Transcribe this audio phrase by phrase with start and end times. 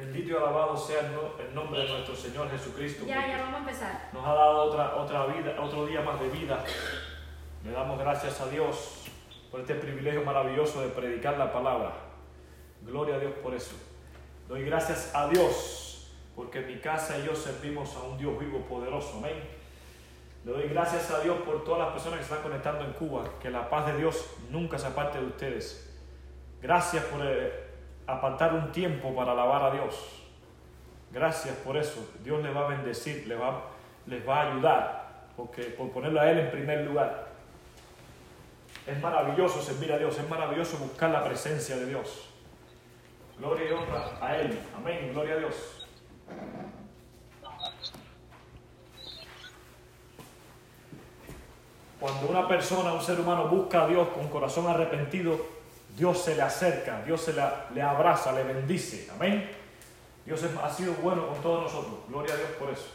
[0.00, 3.04] Bendito y alabado sea el, no- el nombre de nuestro Señor Jesucristo.
[3.06, 4.08] Ya, ya vamos a empezar.
[4.12, 6.64] Nos ha dado otra, otra vida, otro día más de vida.
[7.64, 9.04] Le damos gracias a Dios
[9.50, 11.92] por este privilegio maravilloso de predicar la palabra.
[12.82, 13.72] Gloria a Dios por eso.
[14.48, 19.18] Doy gracias a Dios porque mi casa y yo servimos a un Dios vivo, poderoso.
[19.18, 19.38] Amén.
[20.44, 23.24] Le doy gracias a Dios por todas las personas que se están conectando en Cuba.
[23.42, 25.86] Que la paz de Dios nunca se aparte de ustedes.
[26.62, 27.69] Gracias por eh,
[28.14, 30.22] apartar un tiempo para alabar a Dios.
[31.12, 32.08] Gracias por eso.
[32.22, 33.62] Dios les va a bendecir, les va,
[34.06, 37.28] les va a ayudar, porque, por ponerlo a Él en primer lugar.
[38.86, 42.28] Es maravilloso servir a Dios, es maravilloso buscar la presencia de Dios.
[43.38, 44.58] Gloria y honra a Él.
[44.76, 45.10] Amén.
[45.12, 45.88] Gloria a Dios.
[51.98, 55.38] Cuando una persona, un ser humano busca a Dios con corazón arrepentido,
[56.00, 59.06] Dios se le acerca, Dios se la- le abraza, le bendice.
[59.12, 59.50] Amén.
[60.24, 61.98] Dios ha sido bueno con todos nosotros.
[62.08, 62.88] Gloria a Dios por eso.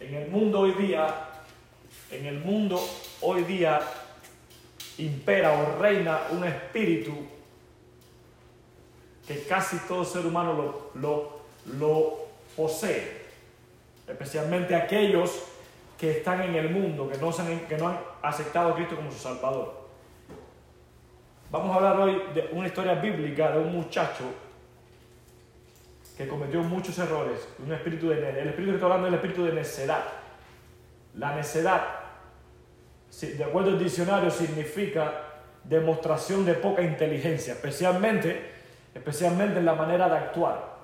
[0.00, 1.14] En el mundo hoy día,
[2.10, 2.80] en el mundo
[3.22, 3.80] hoy día
[4.98, 7.12] impera o reina un espíritu
[9.26, 11.40] que casi todo ser humano lo, lo,
[11.78, 13.24] lo posee,
[14.06, 15.30] especialmente aquellos
[15.98, 19.10] que están en el mundo, que no, han, que no han aceptado a Cristo como
[19.10, 19.84] su Salvador.
[21.50, 24.24] Vamos a hablar hoy de una historia bíblica de un muchacho
[26.16, 29.44] que cometió muchos errores, un espíritu de, el espíritu que estoy hablando es el espíritu
[29.44, 30.04] de necedad.
[31.14, 31.82] La necedad,
[33.20, 35.12] de acuerdo al diccionario, significa
[35.64, 38.50] demostración de poca inteligencia, especialmente,
[38.94, 40.74] especialmente en la manera de actuar.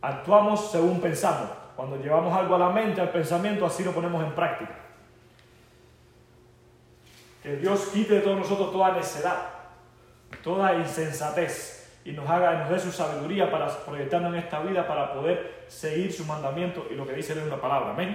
[0.00, 1.59] Actuamos según pensamos.
[1.80, 4.74] Cuando llevamos algo a la mente, al pensamiento, así lo ponemos en práctica.
[7.42, 9.38] Que Dios quite de todos nosotros toda necedad,
[10.44, 15.14] toda insensatez y nos haga, nos dé su sabiduría para proyectarnos en esta vida para
[15.14, 17.92] poder seguir su mandamiento y lo que dice en la palabra.
[17.92, 18.14] Amén.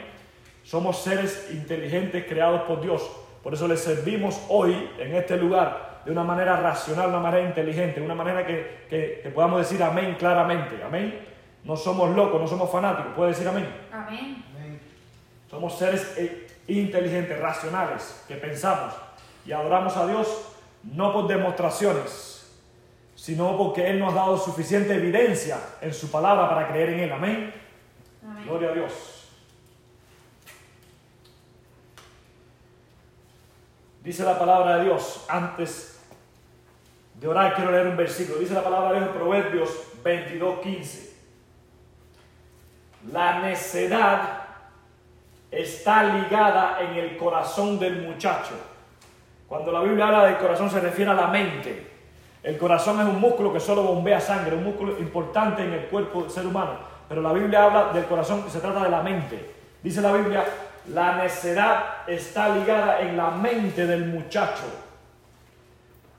[0.61, 3.01] Somos seres inteligentes creados por Dios.
[3.41, 7.99] Por eso le servimos hoy en este lugar de una manera racional, una manera inteligente,
[7.99, 10.83] una manera que, que- que podamos decir amén claramente.
[10.83, 11.33] Amén.
[11.65, 13.13] No somos locos, no somos fanáticos.
[13.15, 13.67] ¿Puede decir amén?
[13.91, 14.45] Amén.
[15.49, 18.93] Somos seres eh, inteligentes, racionales, que pensamos
[19.45, 20.49] y adoramos a Dios
[20.83, 22.53] no por demostraciones,
[23.15, 27.11] sino porque Él nos ha dado suficiente evidencia en su palabra para creer en Él.
[27.11, 27.53] Amén.
[28.23, 28.43] Amén.
[28.45, 28.93] Gloria a Dios.
[34.03, 35.99] Dice la palabra de Dios, antes
[37.15, 38.37] de orar quiero leer un versículo.
[38.37, 39.69] Dice la palabra de Dios en Proverbios
[40.03, 41.14] 22, 15.
[43.11, 44.45] La necedad
[45.51, 48.53] está ligada en el corazón del muchacho.
[49.47, 51.91] Cuando la Biblia habla del corazón se refiere a la mente.
[52.43, 56.23] El corazón es un músculo que solo bombea sangre, un músculo importante en el cuerpo
[56.23, 56.73] del ser humano.
[57.07, 59.53] Pero la Biblia habla del corazón, se trata de la mente.
[59.81, 60.43] Dice la Biblia,
[60.93, 64.63] la necedad está ligada en la mente del muchacho.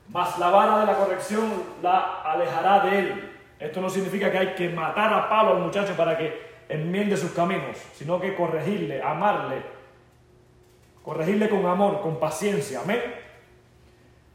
[0.09, 3.33] Mas la vara de la corrección la alejará de él.
[3.59, 7.31] Esto no significa que hay que matar a palo al muchacho para que enmiende sus
[7.31, 9.57] caminos, sino que corregirle, amarle,
[11.03, 12.81] corregirle con amor, con paciencia.
[12.83, 13.01] Amén.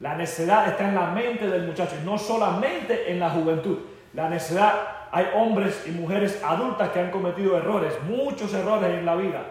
[0.01, 3.79] La necedad está en la mente del muchacho no solamente en la juventud.
[4.15, 4.73] La necedad,
[5.13, 9.45] hay hombres y mujeres adultas que han cometido errores, muchos errores en la vida.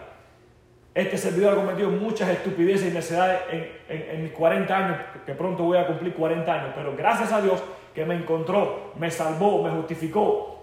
[0.94, 5.32] Este servidor ha cometido muchas estupideces y necedades en, en- en mis 40 años, que
[5.32, 7.62] pronto voy a cumplir 40 años, pero gracias a Dios
[7.94, 10.61] que me encontró, me salvó, me justificó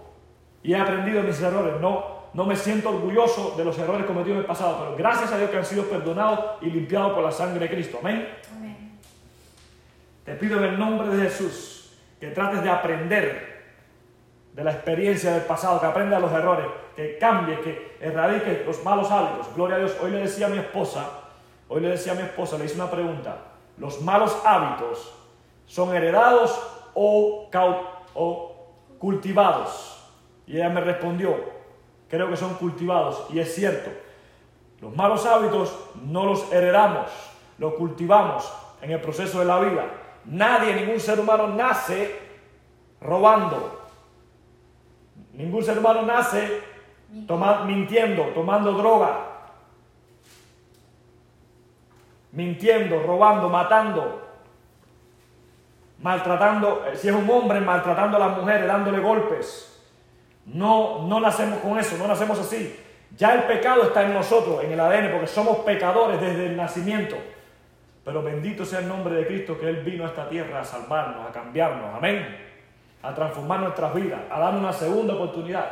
[0.62, 1.80] y he aprendido mis errores.
[1.80, 5.38] No, no me siento orgulloso de los errores cometidos en el pasado, pero gracias a
[5.38, 7.98] Dios que han sido perdonados y limpiados por la sangre de Cristo.
[8.00, 8.28] Amén.
[8.56, 8.98] Amén.
[10.24, 13.50] Te pido en el nombre de Jesús que trates de aprender
[14.52, 19.10] de la experiencia del pasado, que aprendas los errores, que cambies, que erradiques los malos
[19.10, 19.54] hábitos.
[19.54, 19.96] Gloria a Dios.
[20.02, 21.08] Hoy le decía a mi esposa,
[21.68, 23.38] hoy le decía a mi esposa, le hice una pregunta.
[23.78, 25.14] ¿Los malos hábitos
[25.66, 26.60] son heredados
[26.94, 27.48] o
[28.98, 29.99] cultivados?
[30.50, 31.36] Y ella me respondió,
[32.08, 33.24] creo que son cultivados.
[33.32, 33.88] Y es cierto,
[34.80, 37.06] los malos hábitos no los heredamos,
[37.56, 38.52] los cultivamos
[38.82, 39.84] en el proceso de la vida.
[40.24, 42.18] Nadie, ningún ser humano nace
[43.00, 43.80] robando.
[45.34, 46.62] Ningún ser humano nace
[47.64, 49.20] mintiendo, tomando droga,
[52.32, 54.20] mintiendo, robando, matando,
[56.02, 59.69] maltratando, eh, si es un hombre, maltratando a las mujeres, dándole golpes.
[60.46, 62.76] No, no nacemos con eso, no nacemos así.
[63.16, 67.16] Ya el pecado está en nosotros, en el ADN, porque somos pecadores desde el nacimiento.
[68.04, 71.28] Pero bendito sea el nombre de Cristo que Él vino a esta tierra a salvarnos,
[71.28, 71.94] a cambiarnos.
[71.94, 72.36] Amén.
[73.02, 75.70] A transformar nuestras vidas, a darnos una segunda oportunidad.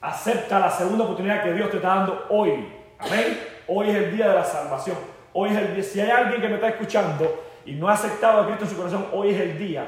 [0.00, 2.68] Acepta la segunda oportunidad que Dios te está dando hoy.
[2.98, 3.38] Amén.
[3.66, 4.96] Hoy es el día de la salvación.
[5.32, 5.84] Hoy es el día.
[5.84, 8.76] Si hay alguien que me está escuchando y no ha aceptado a Cristo en su
[8.76, 9.84] corazón, hoy es el día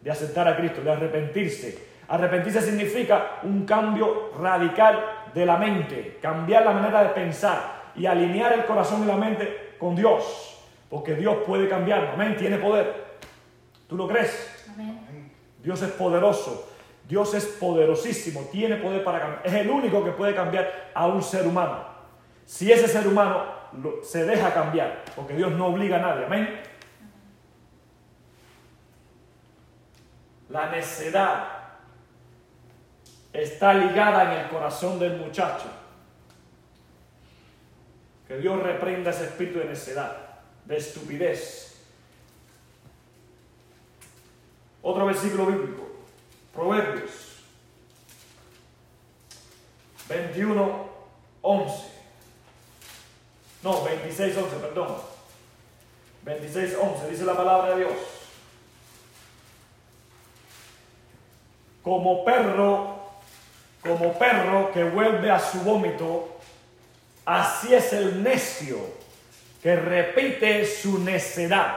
[0.00, 1.91] de aceptar a Cristo, de arrepentirse.
[2.08, 8.52] Arrepentirse significa un cambio radical de la mente, cambiar la manera de pensar y alinear
[8.52, 10.58] el corazón y la mente con Dios,
[10.90, 13.12] porque Dios puede cambiar, amén, tiene poder.
[13.88, 14.66] ¿Tú lo crees?
[14.72, 15.32] Amén.
[15.62, 16.68] Dios es poderoso,
[17.08, 19.46] Dios es poderosísimo, tiene poder para cambiar.
[19.46, 21.84] Es el único que puede cambiar a un ser humano.
[22.44, 23.44] Si ese ser humano
[24.02, 26.60] se deja cambiar, porque Dios no obliga a nadie, amén.
[30.48, 31.61] La necedad
[33.32, 35.70] está ligada en el corazón del muchacho.
[38.28, 40.16] Que Dios reprenda ese espíritu de necedad,
[40.64, 41.80] de estupidez.
[44.82, 45.88] Otro versículo bíblico,
[46.52, 47.32] Proverbios
[50.12, 50.88] 21,
[51.42, 51.92] 11.
[53.62, 54.96] No, 26, 11, perdón.
[56.24, 57.92] 26, 11, dice la palabra de Dios.
[61.82, 62.91] Como perro,
[63.82, 66.36] como perro que vuelve a su vómito,
[67.24, 68.78] así es el necio
[69.62, 71.76] que repite su necedad.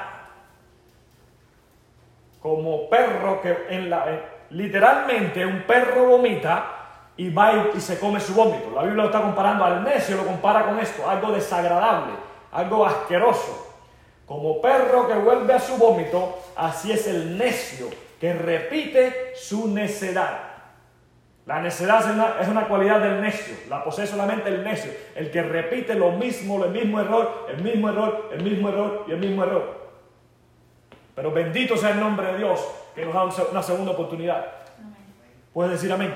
[2.41, 6.71] Como perro que en la eh, literalmente un perro vomita
[7.17, 8.71] y va y, se come su vómito.
[8.75, 12.13] La Biblia lo está comparando al necio, lo compara con esto, algo desagradable,
[12.51, 13.73] algo asqueroso.
[14.27, 17.87] Como perro que vuelve a su vómito, así es el necio
[18.19, 20.54] que repite su necedad.
[21.45, 25.93] La necedad es una, cualidad del necio, la posee solamente el necio, el que repite
[25.93, 29.85] lo mismo, el mismo error, el mismo error, el mismo error y el mismo error.
[31.13, 34.43] Pero bendito sea el nombre de Dios que nos da una segunda oportunidad.
[35.53, 36.15] ¿Puedes decir amén?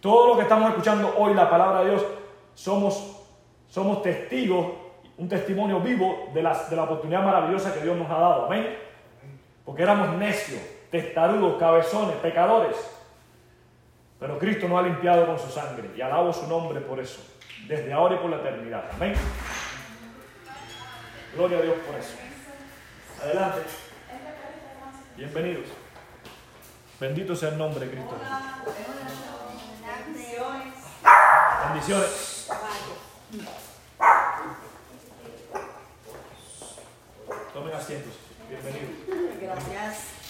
[0.00, 2.04] Todo lo que estamos escuchando hoy, la palabra de Dios,
[2.54, 3.22] somos,
[3.68, 4.66] somos testigos,
[5.18, 8.46] un testimonio vivo de la, de la oportunidad maravillosa que Dios nos ha dado.
[8.46, 8.78] Amén.
[9.62, 13.01] Porque éramos necios, testarudos, cabezones, pecadores.
[14.22, 17.20] Pero Cristo nos ha limpiado con su sangre y alabo su nombre por eso,
[17.66, 18.84] desde ahora y por la eternidad.
[18.92, 19.14] Amén.
[21.34, 22.14] Gloria a Dios por eso.
[23.20, 23.62] Adelante.
[25.16, 25.66] Bienvenidos.
[27.00, 28.14] Bendito sea el nombre de Cristo.
[31.68, 32.48] Bendiciones.
[37.52, 38.12] Tomen asientos.
[38.48, 38.90] Bienvenidos.
[39.40, 40.21] Gracias.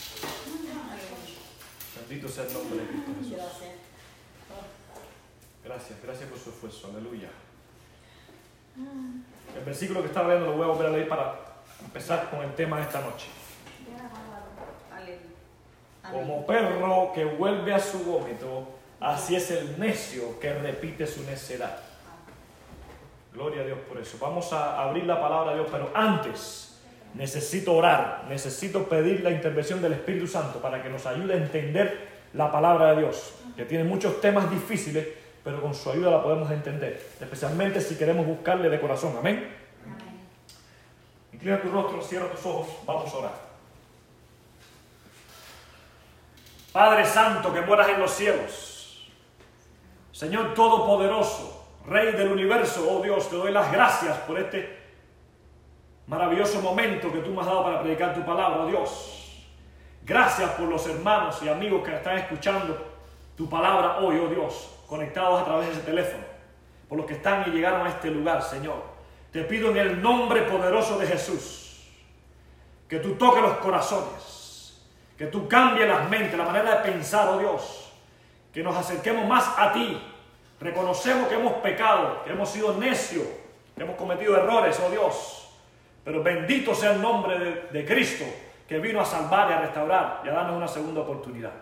[2.12, 3.38] Bendito sea el nombre de Cristo Jesús.
[5.64, 6.88] Gracias, gracias por su esfuerzo.
[6.88, 7.30] Aleluya.
[9.56, 11.36] El versículo que estaba leyendo lo voy a volver a leer para
[11.82, 13.28] empezar con el tema de esta noche.
[16.10, 18.68] Como perro que vuelve a su vómito,
[19.00, 21.78] así es el necio que repite su necedad.
[23.32, 24.18] Gloria a Dios por eso.
[24.20, 26.71] Vamos a abrir la palabra de Dios, pero antes
[27.14, 32.08] necesito orar, necesito pedir la intervención del Espíritu Santo para que nos ayude a entender
[32.32, 35.06] la palabra de Dios, que tiene muchos temas difíciles,
[35.44, 39.14] pero con su ayuda la podemos entender, especialmente si queremos buscarle de corazón.
[39.18, 39.48] Amén.
[41.32, 43.52] Inclina tu rostro, cierra tus ojos, vamos a orar.
[46.72, 49.10] Padre Santo que mueras en los cielos,
[50.12, 54.81] Señor Todopoderoso, Rey del universo, oh Dios, te doy las gracias por este
[56.06, 59.46] Maravilloso momento que tú me has dado para predicar tu palabra, Dios.
[60.04, 62.76] Gracias por los hermanos y amigos que están escuchando
[63.36, 66.24] tu palabra hoy, oh Dios, conectados a través de ese teléfono.
[66.88, 68.82] Por los que están y llegaron a este lugar, Señor.
[69.30, 71.88] Te pido en el nombre poderoso de Jesús
[72.88, 74.82] que tú toques los corazones,
[75.16, 77.92] que tú cambies las mentes, la manera de pensar, oh Dios.
[78.52, 79.98] Que nos acerquemos más a ti.
[80.60, 83.26] Reconocemos que hemos pecado, que hemos sido necios,
[83.74, 85.41] que hemos cometido errores, oh Dios
[86.04, 88.24] pero bendito sea el nombre de, Cristo
[88.66, 91.52] que vino a salvar y a restaurar y a darnos una segunda oportunidad.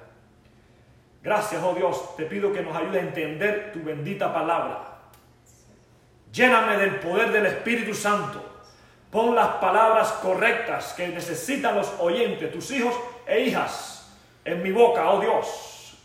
[1.23, 5.01] Gracias, oh Dios, te pido que nos ayude a entender tu bendita palabra.
[6.33, 8.43] Lléname del poder del Espíritu Santo.
[9.11, 12.95] Pon las palabras correctas que necesitan los oyentes, tus hijos
[13.27, 15.99] e hijas, en mi boca, oh Dios.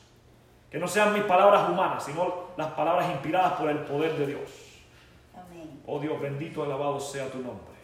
[0.71, 4.49] Que no sean mis palabras humanas, sino las palabras inspiradas por el poder de Dios.
[5.33, 5.81] Amén.
[5.85, 7.74] Oh Dios, bendito, alabado sea tu nombre.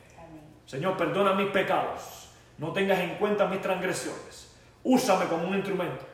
[0.66, 2.30] Señor, perdona mis pecados.
[2.58, 4.56] No tengas en cuenta mis transgresiones.
[4.84, 6.06] Úsame como un instrumento.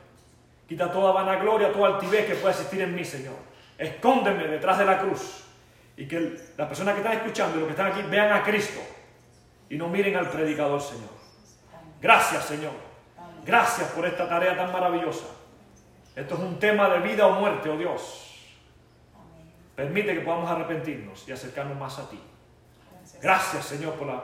[0.68, 3.36] Quita toda vanagloria, toda altivez que pueda existir en mí, Señor.
[3.78, 5.44] Escóndeme detrás de la cruz.
[5.96, 8.80] Y que las personas que están escuchando y los que están aquí vean a Cristo.
[9.70, 11.10] y no miren al predicador, Señor.
[12.02, 12.72] Gracias, Señor.
[13.46, 15.26] Gracias por esta tarea tan maravillosa.
[16.16, 18.28] Esto es un tema de vida o muerte, oh Dios.
[19.76, 22.20] Permite que podamos arrepentirnos y acercarnos más a ti.
[23.22, 24.24] Gracias, Señor, por la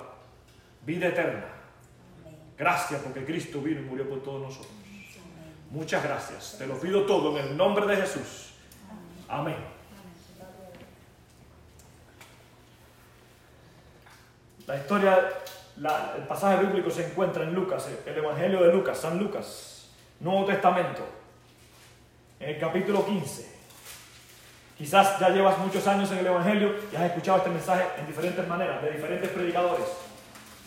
[0.86, 1.46] vida eterna.
[2.58, 4.74] Gracias porque Cristo vino y murió por todos nosotros.
[5.72, 6.56] Muchas gracias.
[6.58, 8.54] Te lo pido todo en el nombre de Jesús.
[9.28, 9.56] Amén.
[14.68, 15.30] La historia,
[16.16, 21.02] el pasaje bíblico se encuentra en Lucas, el Evangelio de Lucas, San Lucas, Nuevo Testamento,
[22.40, 23.52] en el capítulo 15.
[24.78, 28.48] Quizás ya llevas muchos años en el Evangelio y has escuchado este mensaje en diferentes
[28.48, 29.86] maneras, de diferentes predicadores.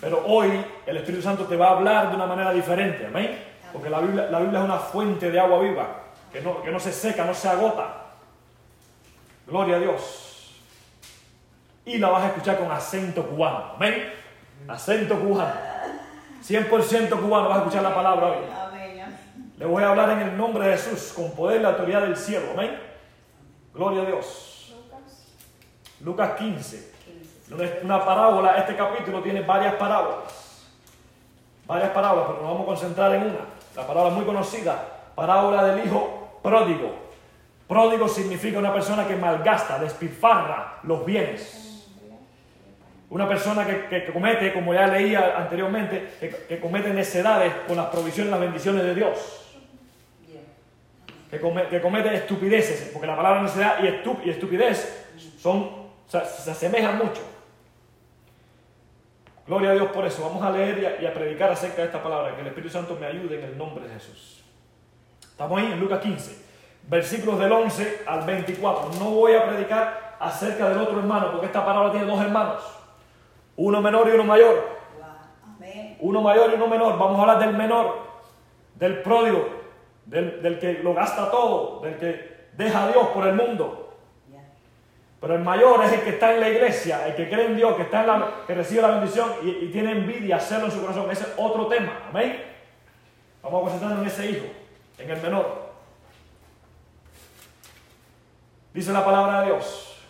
[0.00, 3.38] Pero hoy el Espíritu Santo te va a hablar de una manera diferente, amén.
[3.72, 6.78] Porque la Biblia, la Biblia es una fuente de agua viva, que no, que no
[6.78, 8.04] se seca, no se agota.
[9.46, 10.54] Gloria a Dios.
[11.84, 14.12] Y la vas a escuchar con acento cubano, amén.
[14.68, 15.54] Acento cubano.
[16.42, 18.44] 100% cubano vas a escuchar la palabra hoy.
[19.58, 22.16] Le voy a hablar en el nombre de Jesús, con poder y la autoridad del
[22.16, 22.78] cielo, amén.
[23.72, 24.74] Gloria a Dios.
[26.00, 26.95] Lucas 15
[27.82, 30.32] una parábola, este capítulo tiene varias parábolas.
[31.66, 33.38] Varias parábolas, pero nos vamos a concentrar en una.
[33.74, 34.84] La parábola muy conocida,
[35.14, 36.94] parábola del hijo pródigo.
[37.68, 41.86] Pródigo significa una persona que malgasta, despilfarra los bienes.
[43.10, 46.08] Una persona que, comete, como ya leía anteriormente,
[46.48, 49.42] que, comete necedades con las provisiones las bendiciones de Dios.
[51.30, 51.40] Que,
[51.80, 55.06] comete estupideces, porque la palabra necedad y, estupidez
[55.38, 55.70] son,
[56.08, 57.35] se asemejan mucho.
[59.46, 60.22] Gloria a Dios por eso.
[60.22, 62.34] Vamos a leer y a, predicar acerca de esta palabra.
[62.34, 64.42] Que el Espíritu Santo me ayude en el nombre de Jesús.
[65.22, 66.44] Estamos ahí en Lucas 15,
[66.88, 68.90] versículos del 11 al 24.
[68.98, 72.62] No voy a predicar acerca del otro hermano, porque esta palabra tiene dos hermanos.
[73.56, 74.76] Uno menor y uno mayor.
[76.00, 76.98] Uno mayor y uno menor.
[76.98, 77.98] Vamos a hablar del menor,
[78.74, 79.48] del pródigo,
[80.04, 83.85] del, que lo gasta todo, del que deja a Dios por el mundo.
[85.20, 87.74] Pero el mayor es el que está en la iglesia, el que cree en Dios,
[87.76, 91.10] que, está en la, que recibe la bendición y, tiene envidia, hacerlo en su corazón.
[91.10, 92.02] Ese es otro tema.
[92.10, 92.44] Amén.
[93.42, 94.46] Vamos a concentrarnos en ese hijo,
[94.98, 95.66] en el menor.
[98.74, 100.02] Dice la palabra de Dios.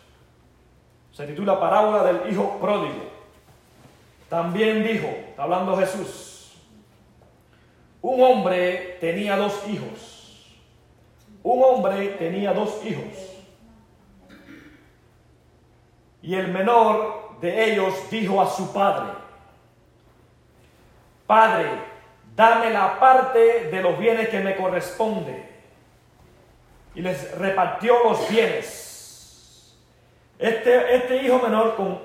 [1.13, 3.17] Se titula Parábola del Hijo Pródigo.
[4.29, 6.57] También dijo, está hablando Jesús,
[8.03, 10.57] un hombre tenía dos hijos.
[11.43, 13.36] Un hombre tenía dos hijos.
[16.27, 19.13] Y el menor de ellos dijo a su padre,
[21.25, 21.69] Padre,
[22.35, 25.49] dame la parte de los bienes que me corresponde.
[26.97, 29.79] Y les repartió los bienes.
[30.37, 32.01] Este, este hijo menor con,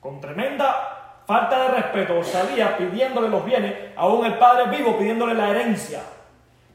[0.00, 5.50] con tremenda falta de respeto salía pidiéndole los bienes, aún el padre vivo pidiéndole la
[5.50, 6.02] herencia,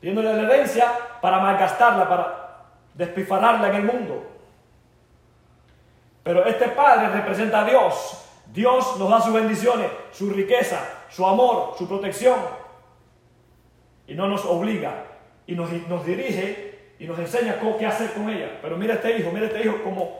[0.01, 2.57] pidiéndole la herencia para malgastarla, para
[2.95, 4.40] despifararla en el mundo.
[6.23, 8.25] Pero este Padre representa a Dios.
[8.53, 12.37] Dios nos da sus bendiciones, su riqueza, su amor, su protección.
[14.07, 15.05] Y no nos obliga
[15.47, 18.59] y nos, nos dirige y nos enseña cómo, qué hacer con ella.
[18.61, 20.17] Pero mira este hijo, mira este hijo como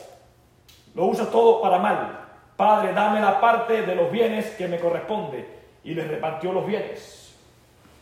[0.95, 2.19] lo usa todo para mal.
[2.55, 5.61] Padre, dame la parte de los bienes que me corresponde.
[5.83, 7.35] Y le repartió los bienes.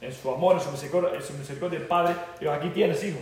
[0.01, 2.15] En su amor, en su misericordia, en su misericordia del Padre.
[2.39, 3.19] Dijo, aquí tienes, hijo.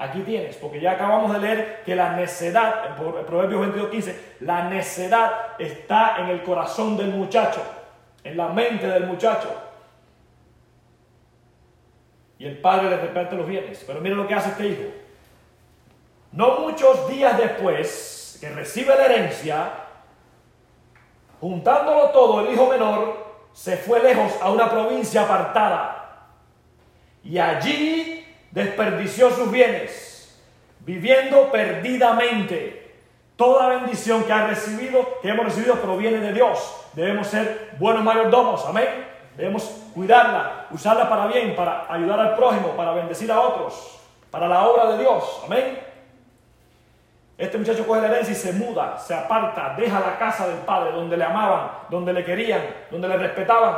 [0.00, 4.68] Aquí tienes, porque ya acabamos de leer que la necedad, en Proverbios 22, 15, la
[4.68, 7.60] necedad está en el corazón del muchacho,
[8.22, 9.52] en la mente del muchacho.
[12.38, 13.82] Y el padre le reparte los bienes.
[13.84, 14.84] Pero mira lo que hace este hijo.
[16.30, 19.70] No muchos días después que recibe la herencia,
[21.40, 26.28] juntándolo todo, el hijo menor se fue lejos a una provincia apartada.
[27.24, 28.07] Y allí
[28.58, 30.38] desperdició sus bienes,
[30.80, 32.86] viviendo perdidamente.
[33.36, 36.86] Toda bendición que ha recibido, que hemos recibido, proviene de Dios.
[36.92, 39.06] Debemos ser buenos mayordomos, amén.
[39.36, 39.62] Debemos
[39.94, 44.00] cuidarla, usarla para bien, para ayudar al prójimo, para bendecir a otros,
[44.32, 45.78] para la obra de Dios, amén.
[47.38, 50.90] Este muchacho coge la herencia y se muda, se aparta, deja la casa del padre
[50.90, 53.76] donde le amaban, donde le querían, donde le respetaban.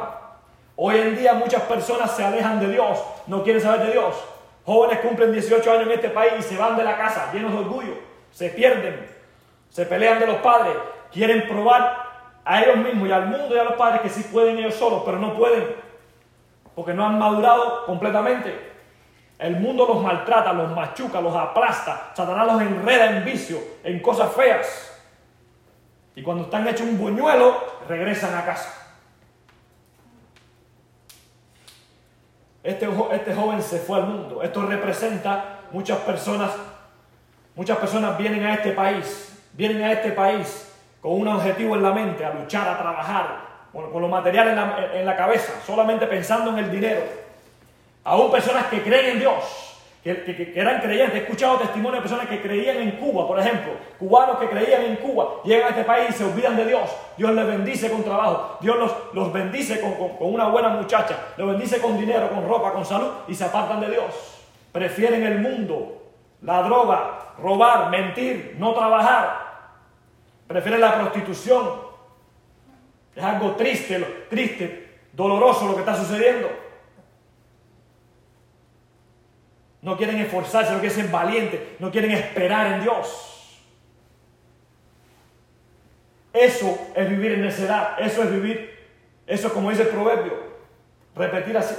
[0.77, 4.15] Hoy en día muchas personas se alejan de Dios, no quieren saber de Dios,
[4.65, 7.59] Jóvenes cumplen 18 años en este país y se van de la casa llenos de
[7.59, 7.95] orgullo,
[8.31, 9.09] se pierden,
[9.69, 10.75] se pelean de los padres,
[11.13, 12.11] quieren probar
[12.45, 15.03] a ellos mismos y al mundo y a los padres que sí pueden ellos solos,
[15.05, 15.75] pero no pueden,
[16.75, 18.71] porque no han madurado completamente.
[19.39, 24.31] El mundo los maltrata, los machuca, los aplasta, Satanás los enreda en vicio, en cosas
[24.33, 24.87] feas.
[26.15, 27.57] Y cuando están hechos un buñuelo,
[27.89, 28.80] regresan a casa.
[32.63, 34.43] Este, este joven se fue al mundo.
[34.43, 36.51] Esto representa muchas personas,
[37.55, 41.93] muchas personas vienen a este país, vienen a este país con un objetivo en la
[41.93, 43.41] mente, a luchar, a trabajar,
[43.73, 47.03] con, con lo material en la, en la cabeza, solamente pensando en el dinero.
[48.05, 49.70] Aún personas que creen en Dios,
[50.03, 51.15] que, eran creyentes.
[51.15, 54.97] He escuchado testimonios de personas que creían en Cuba, por ejemplo, cubanos que creían en
[54.97, 56.91] Cuba, llegan a este país y se olvidan de Dios.
[57.17, 61.49] Dios les bendice con trabajo, Dios los, los bendice con, con una buena muchacha, los
[61.49, 64.39] bendice con dinero, con ropa, con salud y se apartan de Dios.
[64.73, 66.03] Prefieren el mundo,
[66.43, 69.51] la droga, robar, mentir, no trabajar.
[70.47, 71.91] Prefieren la prostitución.
[73.15, 76.49] Es algo triste, triste, doloroso lo que está sucediendo.
[79.83, 83.31] No quieren esforzarse, no quieren ser valientes, no quieren esperar en Dios.
[86.33, 88.79] Eso es vivir en necedad, eso es vivir,
[89.27, 90.35] eso es como dice el proverbio,
[91.17, 91.75] repetir así,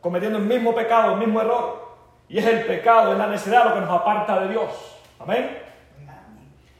[0.00, 1.88] cometiendo el mismo pecado, el mismo error.
[2.28, 4.70] Y es el pecado, es la necedad lo que nos aparta de Dios.
[5.18, 5.58] Amén.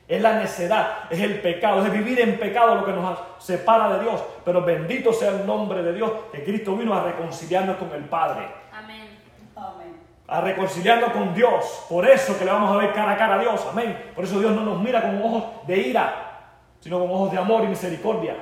[0.06, 4.04] Es la necedad, es el pecado, es vivir en pecado lo que nos separa de
[4.04, 4.22] Dios.
[4.44, 8.59] Pero bendito sea el nombre de Dios, que Cristo vino a reconciliarnos con el Padre
[10.30, 11.84] a reconciliarnos con Dios.
[11.88, 13.66] Por eso que le vamos a ver cara a cara a Dios.
[13.68, 14.12] Amén.
[14.14, 17.64] Por eso Dios no nos mira con ojos de ira, sino con ojos de amor
[17.64, 18.36] y misericordia.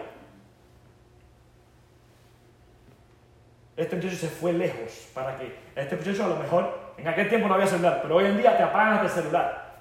[3.75, 7.49] Este muchacho se fue lejos para que este muchacho a lo mejor en aquel tiempo
[7.49, 9.79] no había celular, pero hoy en día te apagan el celular.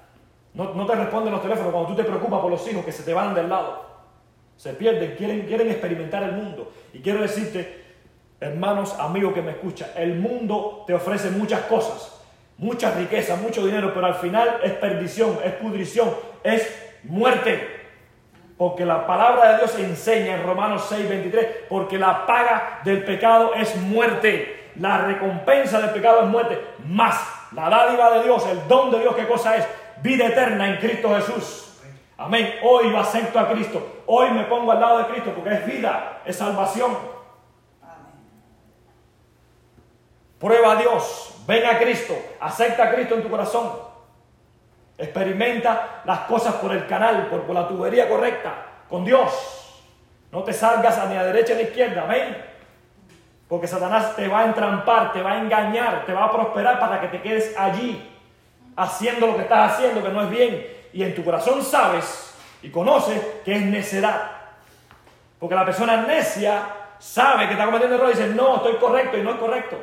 [0.54, 3.02] No, no te responden los teléfonos cuando tú te preocupas por los hijos que se
[3.02, 3.86] te van del lado.
[4.56, 6.72] Se pierden, quieren, quieren experimentar el mundo.
[6.94, 7.87] Y quiero decirte
[8.40, 12.20] hermanos, amigos que me escuchan, el mundo te ofrece muchas cosas,
[12.56, 16.10] mucha riqueza, mucho dinero, pero al final es perdición, es pudrición,
[16.42, 17.76] es muerte.
[18.56, 23.54] Porque la palabra de Dios enseña en Romanos 6, 23, porque la paga del pecado
[23.54, 28.90] es muerte, la recompensa del pecado es muerte, más la dádiva de Dios, el don
[28.90, 29.66] de Dios, ¿qué cosa es?
[30.02, 31.64] Vida eterna en Cristo Jesús.
[32.18, 32.56] Amén.
[32.62, 34.02] Hoy lo acepto a Cristo.
[34.06, 37.17] Hoy me pongo al lado de Cristo porque es vida, es salvación.
[40.38, 43.72] Prueba a Dios, ven a Cristo, acepta a Cristo en tu corazón.
[44.96, 48.54] Experimenta las cosas por el canal, por, la tubería correcta,
[48.88, 49.82] con Dios.
[50.30, 52.44] No te salgas ni a derecha ni a izquierda, amén.
[53.48, 57.00] Porque Satanás te va a entrampar, te va a engañar, te va a prosperar para
[57.00, 58.08] que te quedes allí,
[58.76, 60.66] haciendo lo que estás haciendo, que no es bien.
[60.92, 64.30] Y en tu corazón sabes y conoces que es necedad.
[65.38, 66.62] Porque la persona necia
[66.98, 69.78] sabe que está cometiendo error y dice, no, estoy correcto y no es correcto.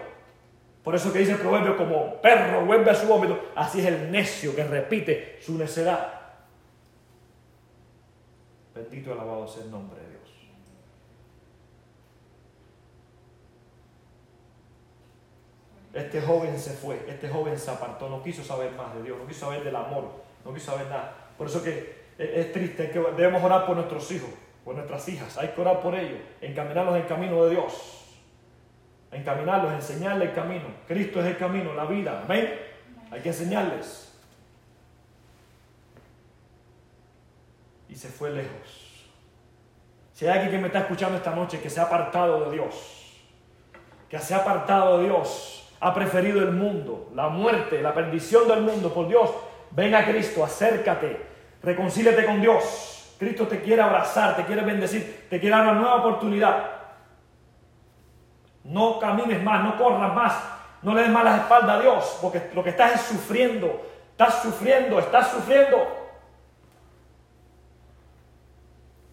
[0.85, 4.11] Por eso que dice el proverbio, como perro vuelve a su vómito, así es el
[4.11, 6.13] necio que repite su necedad.
[8.75, 10.21] Bendito y alabado sea el nombre de Dios.
[15.91, 19.25] Este joven se fue, este joven se apartó, no quiso saber más de Dios, no
[19.25, 20.03] quiso saber del amor,
[20.45, 21.31] no quiso saber nada.
[21.35, 24.29] Por eso que es triste, que debemos orar por nuestros hijos,
[24.63, 28.04] por nuestras hijas, hay que orar por ellos, encaminarlos en el camino de Dios
[29.15, 30.65] encaminarlos, enseñarles el camino.
[30.87, 32.21] Cristo es el camino, la vida.
[32.23, 32.59] Amén.
[33.11, 34.13] Hay que enseñarles.
[37.87, 39.07] Y se fue lejos.
[40.13, 43.21] Si hay alguien que me está escuchando esta noche que se ha apartado de Dios,
[44.09, 48.61] que se ha apartado de Dios, ha preferido el mundo, la muerte, la perdición del
[48.61, 49.29] mundo por Dios,
[49.71, 51.19] ven a Cristo, acércate,
[51.61, 53.15] reconcílete con Dios.
[53.19, 56.74] Cristo te quiere abrazar, te quiere bendecir, te quiere dar una nueva oportunidad.
[58.65, 60.33] No camines más, no corras más,
[60.81, 64.41] no le des más la espalda a Dios, porque lo que estás es sufriendo, estás
[64.41, 65.77] sufriendo, estás sufriendo.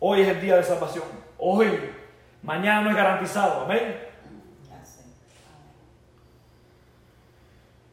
[0.00, 1.04] Hoy es el día de salvación,
[1.38, 1.92] hoy,
[2.42, 4.08] mañana no es garantizado, amén.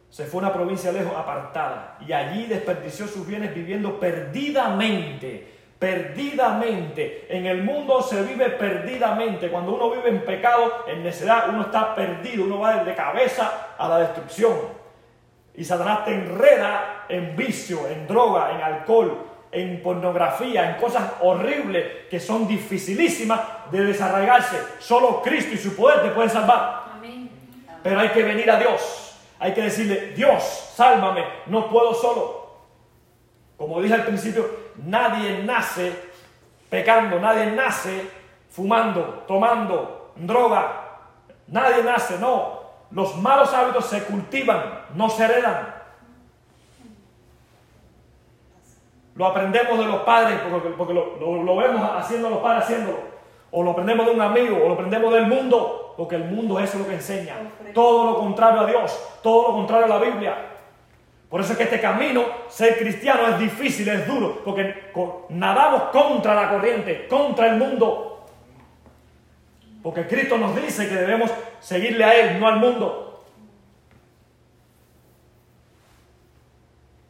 [0.09, 7.25] Se fue a una provincia lejos, apartada, y allí desperdició sus bienes viviendo perdidamente perdidamente.
[7.29, 9.49] En el mundo se vive perdidamente.
[9.49, 13.87] Cuando uno vive en pecado, en necedad, uno está perdido, uno va de cabeza a
[13.87, 14.53] la destrucción.
[15.55, 22.07] Y Satanás te enreda en vicio, en droga, en alcohol, en pornografía, en cosas horribles
[22.09, 23.39] que son dificilísimas
[23.71, 24.61] de desarraigarse.
[24.79, 26.89] Solo Cristo y su poder te pueden salvar.
[27.81, 29.17] Pero hay que venir a Dios.
[29.39, 30.43] Hay que decirle, Dios,
[30.75, 32.49] sálvame, no puedo solo.
[33.57, 35.93] Como dije al principio, nadie nace
[36.69, 38.09] pecando, nadie nace
[38.49, 40.85] fumando, tomando droga.
[41.47, 42.59] Nadie nace, no.
[42.91, 45.75] Los malos hábitos se cultivan, no se heredan.
[49.15, 50.39] Lo aprendemos de los padres
[50.77, 52.99] porque, lo, vemos haciendo los padres haciéndolo.
[53.51, 55.93] O lo aprendemos de un amigo, o lo aprendemos del mundo.
[55.97, 57.35] porque el mundo eso es lo que enseña.
[57.73, 60.35] Todo lo contrario a Dios, todo lo contrario a la Biblia.
[61.29, 64.91] Por eso es que este camino, ser cristiano, es difícil, es duro, porque
[65.29, 68.25] nadamos contra la corriente, contra el mundo.
[69.83, 73.23] Porque Cristo nos dice que debemos seguirle a Él, no al mundo.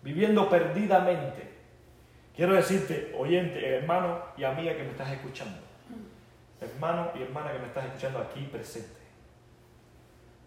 [0.01, 1.49] Viviendo perdidamente.
[2.35, 5.59] Quiero decirte, oyente, hermano y amiga que me estás escuchando,
[6.61, 8.98] hermano y hermana que me estás escuchando aquí presente.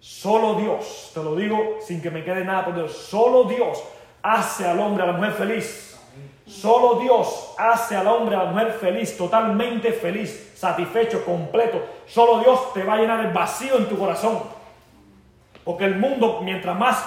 [0.03, 3.81] Solo Dios, te lo digo sin que me quede nada por Dios, solo Dios
[4.21, 5.97] hace al hombre, a la mujer feliz.
[6.45, 11.81] Solo Dios hace al hombre, a la mujer feliz, totalmente feliz, satisfecho, completo.
[12.05, 14.43] Solo Dios te va a llenar el vacío en tu corazón.
[15.63, 17.01] Porque el mundo, mientras más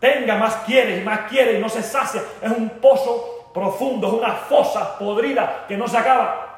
[0.00, 4.12] tenga, más quiere y más quiere y no se sacia, es un pozo profundo, es
[4.14, 6.49] una fosa podrida que no se acaba.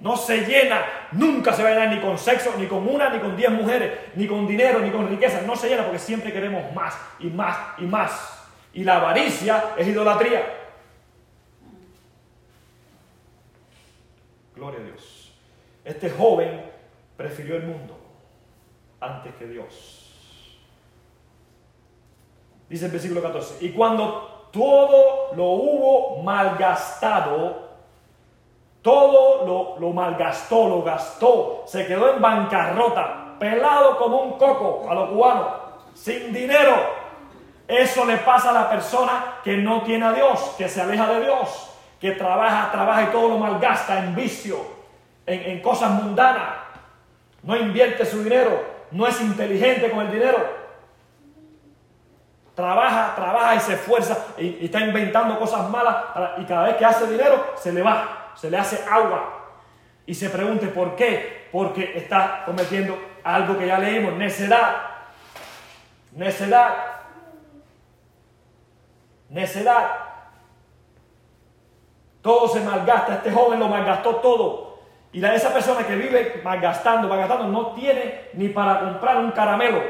[0.00, 3.18] No se llena, nunca se va a llenar ni con sexo, ni con una, ni
[3.18, 5.42] con diez mujeres, ni con dinero, ni con riqueza.
[5.42, 8.46] No se llena porque siempre queremos más y más y más.
[8.72, 10.42] Y la avaricia es idolatría.
[14.54, 15.32] Gloria a Dios.
[15.84, 16.62] Este joven
[17.16, 17.98] prefirió el mundo
[19.00, 20.58] antes que Dios.
[22.68, 23.64] Dice el versículo 14.
[23.64, 27.67] Y cuando todo lo hubo malgastado,
[28.82, 34.94] todo lo, lo malgastó, lo gastó, se quedó en bancarrota, pelado como un coco a
[34.94, 35.46] los cubanos,
[35.94, 36.74] sin dinero.
[37.66, 41.20] Eso le pasa a la persona que no tiene a Dios, que se aleja de
[41.20, 41.68] Dios
[42.00, 44.58] que trabaja, trabaja y todo lo malgasta en vicio,
[45.26, 46.54] en, cosas mundanas.
[47.42, 50.58] No invierte su dinero, no es inteligente con el dinero.
[52.54, 55.96] Trabaja, trabaja y se esfuerza y, está inventando cosas malas
[56.38, 59.34] y cada vez que hace dinero se le va, se le hace agua.
[60.06, 64.76] Y se pregunte por qué, porque está cometiendo algo que ya leímos, necedad.
[66.12, 66.74] Necedad.
[69.28, 69.90] Necedad.
[72.22, 73.16] Todo se malgasta.
[73.16, 74.78] Este joven lo malgastó todo.
[75.12, 79.82] Y la, esa persona que vive malgastando, malgastando, no tiene ni para comprar un caramelo.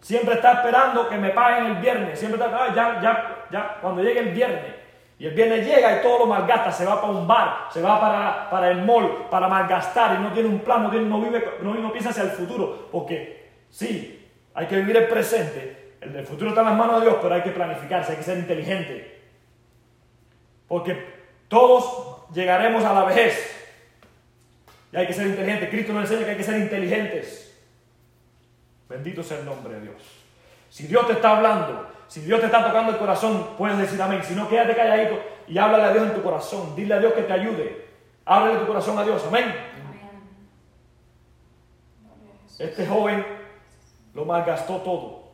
[0.00, 2.18] Siempre está esperando que me paguen el viernes.
[2.18, 4.75] Siempre está, ah, ya, ya, ya, cuando llegue el viernes.
[5.18, 7.98] Y el viernes llega y todo lo malgasta, se va para un bar, se va
[7.98, 11.42] para, para el mall, para malgastar y no tiene un plan, no, tiene, no, vive,
[11.62, 12.88] no, no piensa hacia el futuro.
[12.92, 15.94] Porque sí, hay que vivir el presente.
[16.02, 18.38] El, futuro está en las manos de Dios, pero hay que planificarse, hay que ser
[18.38, 19.22] inteligente.
[20.68, 21.02] Porque
[21.48, 23.54] todos llegaremos a la vejez.
[24.92, 25.70] Y hay que ser inteligentes.
[25.70, 27.58] Cristo nos enseña que hay que ser inteligentes.
[28.88, 30.02] Bendito sea el nombre de Dios.
[30.68, 34.22] Si Dios te está hablando, si Dios te está tocando el corazón, puedes decir amén.
[34.22, 36.74] Si no, quédate calladito y háblale a Dios en tu corazón.
[36.76, 37.86] Dile a Dios que te ayude.
[38.24, 39.24] Háblale tu corazón a Dios.
[39.26, 39.54] Amén.
[42.58, 43.24] Este joven
[44.14, 45.26] lo malgastó todo.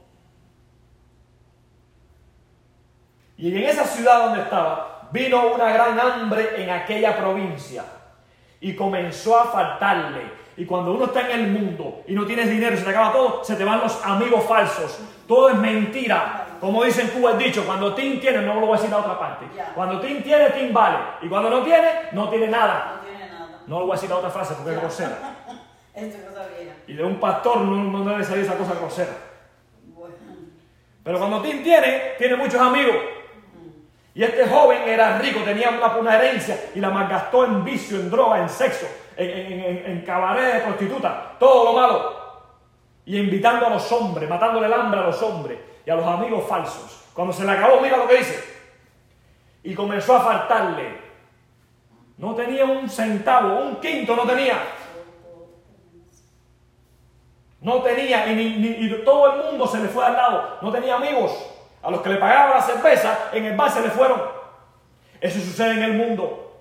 [3.37, 7.85] Y en esa ciudad donde estaba, vino una gran hambre en aquella provincia
[8.61, 10.42] y comenzó a faltarle.
[10.56, 13.42] Y cuando uno está en el mundo y no tienes dinero se te acaba todo,
[13.42, 14.98] se te van los amigos falsos.
[15.26, 16.41] Todo es mentira.
[16.62, 19.18] Como dicen Cuba el dicho, cuando Tim tiene, no lo voy a decir a otra
[19.18, 19.46] parte.
[19.75, 20.96] Cuando Tim tiene, Tim vale.
[21.20, 23.01] Y cuando no tiene, no tiene nada.
[23.66, 25.18] No lo voy a decir a otra frase porque es grosera.
[26.87, 29.11] Y de un pastor no, no debe salir esa cosa grosera.
[31.03, 32.94] Pero cuando Tim tiene, tiene muchos amigos.
[34.14, 35.68] Y este joven era rico, tenía
[36.01, 40.55] una, herencia y la malgastó en vicio, en droga, en sexo, en, en, en cabaret
[40.55, 42.12] de prostituta, todo lo malo.
[43.05, 46.45] Y invitando a los hombres, matándole el hambre a los hombres y a los amigos
[46.49, 47.05] falsos.
[47.14, 48.42] Cuando se le acabó, mira lo que dice.
[49.62, 50.99] Y comenzó a faltarle.
[52.18, 54.59] No tenía un centavo, un quinto no tenía.
[57.61, 60.59] No tenía, y, y todo el mundo se le fue al lado.
[60.62, 61.33] No tenía amigos.
[61.83, 64.21] A los que le pagaban la cerveza, en el bar se le fueron.
[65.21, 66.61] Eso sucede en el mundo.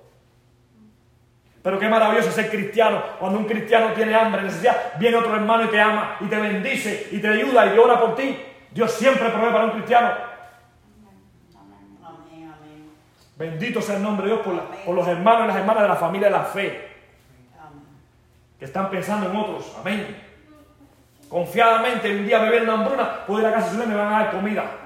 [1.63, 3.01] Pero qué maravilloso ser cristiano.
[3.19, 7.07] Cuando un cristiano tiene hambre, necesidad, viene otro hermano y te ama, y te bendice,
[7.11, 8.35] y te ayuda, y ora por ti.
[8.71, 10.11] Dios siempre provee para un cristiano.
[13.37, 14.45] Bendito sea el nombre de Dios
[14.85, 16.91] por, los hermanos y las hermanas de la familia de la fe.
[18.59, 19.75] Que están pensando en otros.
[19.79, 20.29] Amén.
[21.27, 24.81] Confiadamente, un día bebiendo hambruna, puedo ir a casa y me van a dar comida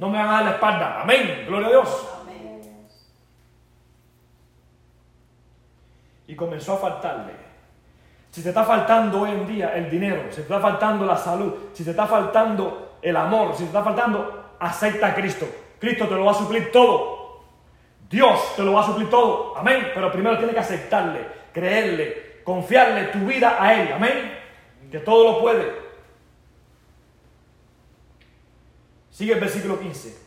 [0.00, 1.02] no me van a dar la espalda.
[1.02, 1.44] Amén.
[1.46, 2.08] Gloria a Dios.
[6.26, 7.49] Y comenzó a faltarle.
[8.30, 11.52] Si te está faltando hoy en día el dinero, si te está faltando la salud,
[11.72, 15.48] si te está faltando el amor, si te está faltando, acepta a Cristo.
[15.80, 17.40] Cristo te lo va a suplir todo.
[18.08, 19.56] Dios te lo va a suplir todo.
[19.56, 19.88] Amén.
[19.94, 23.92] Pero primero tienes que aceptarle, creerle, confiarle tu vida a Él.
[23.92, 24.38] Amén.
[24.90, 25.72] que todo lo puede.
[29.10, 30.18] Sigue el versículo 15.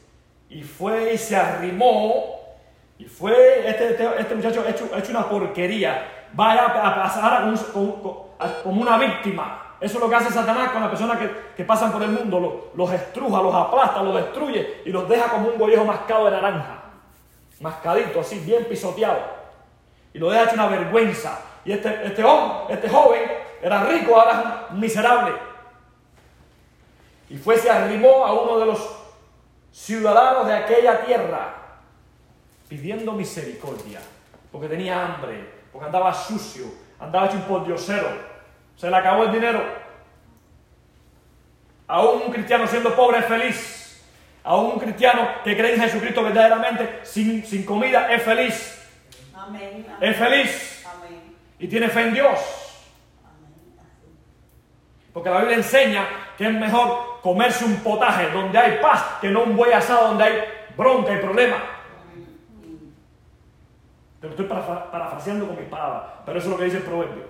[0.50, 2.40] Y fue y se arrimó,
[3.00, 7.54] y fue este, este, este muchacho hecho, hecho una porquería, vaya a pasar
[8.64, 9.60] como una víctima.
[9.80, 11.20] Eso es lo que hace Satanás con las personas
[11.56, 12.40] que, pasan por el mundo.
[12.40, 16.32] Los, los, estruja, los aplasta, los destruye y los deja como un gollejo mascado de
[16.32, 16.84] naranja.
[17.60, 19.20] Mascadito, así, bien pisoteado.
[20.14, 21.40] Y lo deja hecho una vergüenza.
[21.66, 23.24] Y este, este, hombre, este joven
[23.62, 25.34] era rico, ahora es miserable.
[27.30, 28.96] Y fue, se arrimó a uno de los
[29.72, 31.56] ciudadanos de aquella tierra,
[32.70, 34.00] pidiendo misericordia,
[34.52, 36.66] porque tenía hambre, porque andaba sucio,
[37.00, 38.08] andaba hecho un pordiosero,
[38.78, 39.62] se le acabó el dinero.
[41.88, 44.04] Aún un cristiano siendo pobre es feliz.
[44.44, 48.88] Aún un cristiano que cree en Jesucristo verdaderamente, sin, sin comida, es feliz.
[49.34, 49.86] Amén.
[50.00, 50.86] Es feliz.
[50.86, 51.36] Amén.
[51.60, 52.40] Y tiene fe en Dios.
[55.12, 56.08] Porque la Biblia enseña
[56.38, 60.24] que es mejor comerse un potaje donde hay paz que no un buey asado donde
[60.24, 60.44] hay
[60.76, 61.58] bronca y problema.
[64.24, 67.26] Te lo estoy parafraseando con mis palabras, pero eso es lo que dice el proverbio.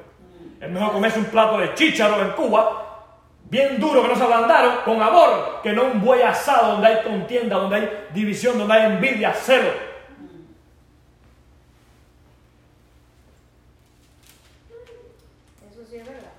[0.62, 3.08] Es mejor comerse un plato de chícharo en Cuba,
[3.46, 7.04] bien duro que no se ablandaron, con amor, que no un buey asado donde hay
[7.04, 9.70] contienda, donde hay división, donde hay envidia, celo.
[15.72, 16.34] Eso sí es verdad.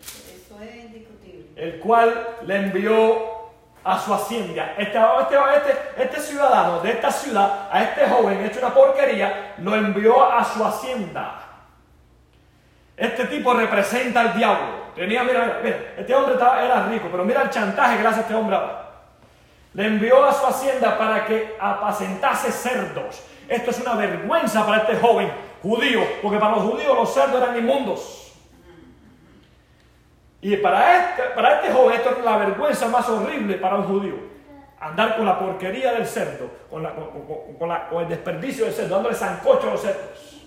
[0.00, 1.46] Eso es indiscutible.
[1.54, 3.43] El cual le envió
[3.84, 4.74] a su hacienda.
[4.78, 9.74] Este, este, este, este, ciudadano de esta ciudad, a este joven hecho una porquería, lo
[9.74, 11.40] envió a su hacienda.
[12.96, 14.84] Este tipo representa al diablo.
[14.94, 18.20] Tenía, mira, mira, este hombre estaba, era rico, pero mira el chantaje que le hace
[18.20, 18.80] este hombre ahora.
[19.74, 23.22] Le envió a su hacienda para que apacentase cerdos.
[23.48, 25.30] Esto es una vergüenza para este joven
[25.62, 28.23] judío, porque para los judíos los cerdos eran inmundos.
[30.44, 34.14] Y para este, para este joven esto es la vergüenza más horrible para un judío.
[34.78, 36.86] Andar con la porquería del cerdo, con,
[37.58, 40.46] con el desperdicio del cerdo, dándole sancocho a los cerdos.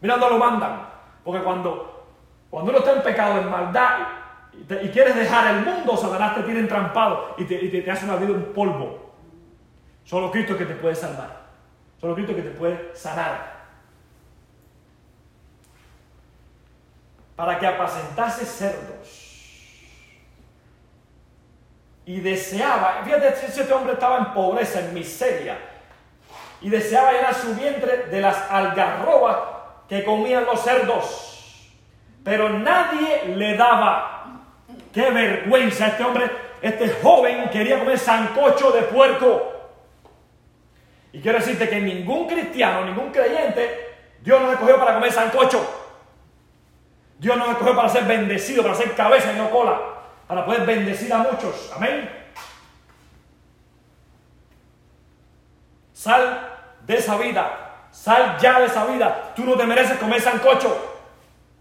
[0.00, 0.88] Mira dónde lo mandan.
[1.22, 2.08] Porque cuando,
[2.50, 4.08] cuando uno está en pecado, en maldad,
[4.54, 8.52] y, quieres dejar el mundo, Satanás te tiene entrampado y te, hace una vida en
[8.52, 9.12] polvo.
[10.02, 11.42] Solo Cristo es que te puede salvar.
[12.00, 13.56] Solo Cristo es que te puede sanar.
[17.36, 19.27] Para que apacentase cerdos.
[22.08, 25.58] Y deseaba, fíjate este hombre estaba en pobreza, en miseria.
[26.62, 29.36] Y deseaba llenar su vientre de las algarrobas
[29.90, 31.70] que comían los cerdos,
[32.24, 34.24] pero nadie le daba.
[34.90, 36.30] Qué vergüenza este hombre,
[36.62, 39.52] este joven quería comer sancocho de puerco.
[41.12, 45.62] Y quiero decirte que ningún cristiano, ningún creyente, Dios nos escogió para comer sancocho.
[47.18, 49.97] Dios nos escogió para ser bendecido, para ser cabeza y no cola,
[50.28, 51.72] para poder bendecir a muchos.
[51.74, 52.08] Amén.
[55.92, 59.32] Sal de esa vida Sal ya de esa vida.
[59.34, 60.96] Tú no te mereces comer sancocho.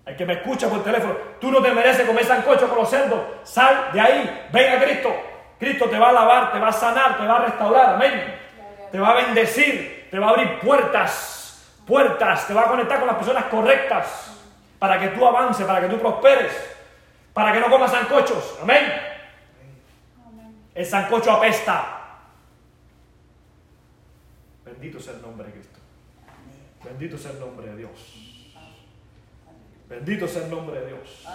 [0.06, 3.20] El que me escucha por teléfono, tú no te mereces comer sancocho con los cerdos.
[3.44, 4.48] Sal de ahí.
[4.52, 5.14] Ven a Cristo.
[5.60, 7.96] Cristo te va a lavar, te va a sanar, te va a restaurar.
[7.96, 8.36] Amén.
[8.92, 11.74] Te va a bendecir, te va a abrir puertas.
[11.86, 12.48] Puertas.
[12.48, 14.32] Te va a conectar con las personas correctas.
[14.80, 16.77] Para que tú avances, para que tú prosperes.
[17.38, 18.58] Para que no comas sancochos.
[18.64, 18.92] Amén.
[20.74, 22.18] El sancocho apesta.
[24.66, 25.80] Bendito sea el nombre de Cristo.
[26.84, 28.56] Bendito sea el nombre de Dios.
[29.88, 31.28] Bendito sea el nombre de Dios.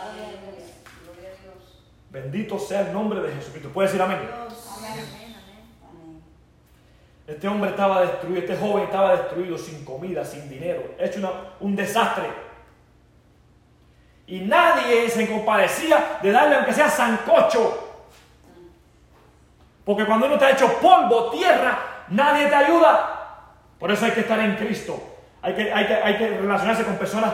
[2.10, 3.68] Bendito sea el nombre de Jesucristo.
[3.68, 4.18] ¿Puede decir amén?
[7.28, 12.51] Este hombre estaba destruido, este joven estaba destruido sin comida, sin dinero, hecho un desastre.
[14.26, 17.92] Y nadie se compadecía de darle aunque sea sancocho.
[19.84, 23.22] Porque cuando uno ha hecho polvo, tierra, nadie te ayuda.
[23.78, 25.02] Por eso hay que estar en Cristo.
[25.42, 27.32] Hay que, hay, que, relacionarse con personas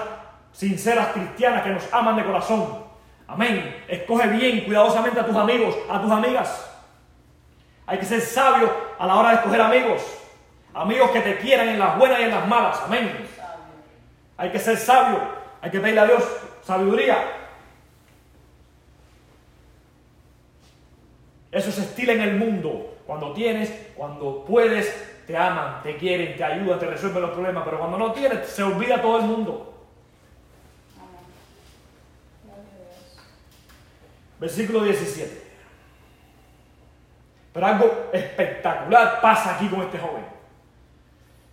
[0.53, 2.85] sinceras, cristianas, que nos aman de corazón.
[3.27, 3.85] Amén.
[3.87, 6.70] Escoge bien, cuidadosamente a tus amigos, a tus amigas.
[7.87, 10.03] Hay que ser sabio a la hora de escoger amigos.
[10.72, 12.81] Amigos que te quieran en las buenas y en las malas.
[12.85, 13.29] Amén.
[14.38, 15.20] Hay que ser sabio.
[15.61, 16.24] Hay que pedirle a Dios
[16.68, 17.16] sabiduría.
[21.50, 22.98] Eso se estila en el mundo.
[23.07, 27.78] Cuando tienes, cuando puedes, te aman, te quieren, te ayudan, te resuelven los problemas, pero
[27.78, 29.87] cuando no tienes, se olvida todo el mundo.
[34.38, 35.48] Versículo 17.
[37.54, 40.26] Pero algo espectacular pasa aquí con este joven.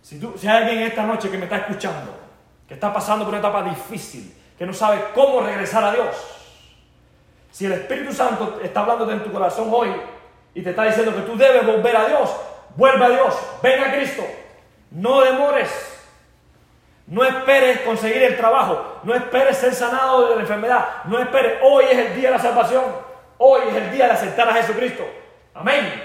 [0.02, 2.14] Si, tú, si hay alguien esta noche que me está escuchando,
[2.68, 6.16] que está pasando por una etapa difícil, que no sabe cómo regresar a Dios,
[7.50, 9.88] Si el Espíritu Santo está hablando en tu corazón hoy
[10.52, 12.30] y te está diciendo que tú debes volver a Dios,
[12.76, 14.22] vuelve a Dios, ven a Cristo.
[14.90, 15.70] No demores.
[17.06, 19.00] No esperes conseguir el trabajo.
[19.04, 21.04] No esperes ser sanado de la enfermedad.
[21.04, 21.60] No esperes.
[21.62, 22.84] Hoy es el día de la salvación.
[23.38, 25.04] Hoy es el día de aceptar a Jesucristo.
[25.54, 26.02] Amén.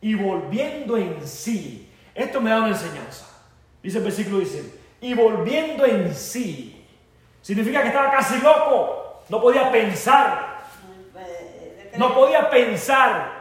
[0.00, 1.92] Y volviendo en sí.
[2.14, 3.26] Esto me da una enseñanza.
[3.82, 4.77] Dice el versículo dice.
[5.00, 6.86] Y volviendo en sí.
[7.42, 9.22] Significa que estaba casi loco.
[9.28, 10.58] No podía pensar.
[11.96, 13.38] No podía pensar.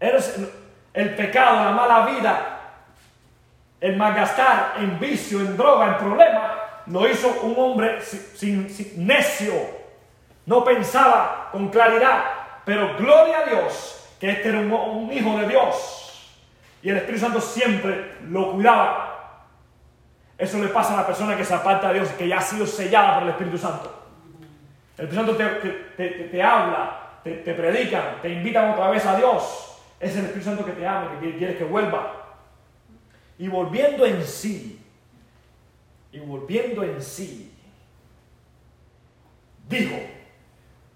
[0.00, 2.60] el pecado, la mala vida,
[3.80, 6.54] el malgastar en vicio, en droga, en problema,
[6.86, 9.52] lo hizo un hombre sin, necio.
[10.46, 12.24] No pensaba con claridad,
[12.64, 16.30] pero gloria a Dios que este era un, hijo de Dios.
[16.80, 19.11] Y el Espíritu Santo siempre lo cuidaba.
[20.38, 22.66] Eso le pasa a la persona que se aparta de Dios, que ya ha sido
[22.66, 23.92] sellada por el Espíritu Santo.
[24.96, 25.54] El Espíritu Santo
[25.96, 29.78] te, habla, te, te predica, te invita otra vez a Dios.
[30.00, 32.22] Es el Espíritu Santo que te ama, que quiere que vuelva
[33.42, 34.80] y volviendo en sí,
[36.12, 37.52] y volviendo en sí,
[39.68, 39.96] dijo,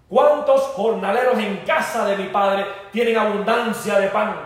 [0.09, 4.37] ¿cuántos jornaleros en casa de mi padre tienen abundancia de pan?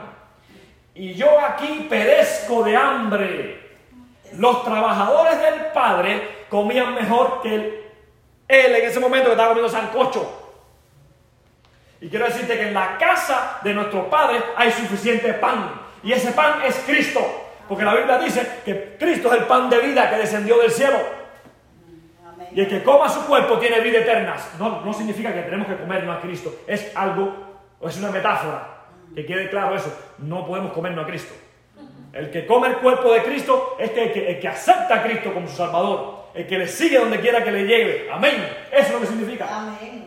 [0.95, 3.60] Y yo aquí perezco de hambre.
[4.41, 7.85] Los trabajadores del padre comían mejor que él,
[8.49, 10.55] él en ese momento que estaba comiendo sancocho.
[12.01, 15.83] Y quiero decirte que en la casa de nuestro Padre hay suficiente pan.
[16.03, 17.21] Y ese pan es Cristo.
[17.69, 20.97] Porque la Biblia dice que Cristo es el pan de vida que descendió del cielo.
[22.55, 24.37] Y el que coma su cuerpo tiene vida eterna.
[24.59, 26.51] No, no significa que tenemos que comernos a Cristo.
[26.67, 28.87] Es algo, es una metáfora.
[29.15, 29.95] Que quede claro eso.
[30.17, 31.35] No podemos comernos a Cristo.
[32.13, 35.47] El que come el cuerpo de Cristo es que el, que acepta a Cristo como
[35.49, 36.21] su Salvador.
[36.35, 38.09] El que le sigue donde quiera que le lleve.
[38.11, 38.35] Amén.
[38.73, 39.47] Eso es lo que significa.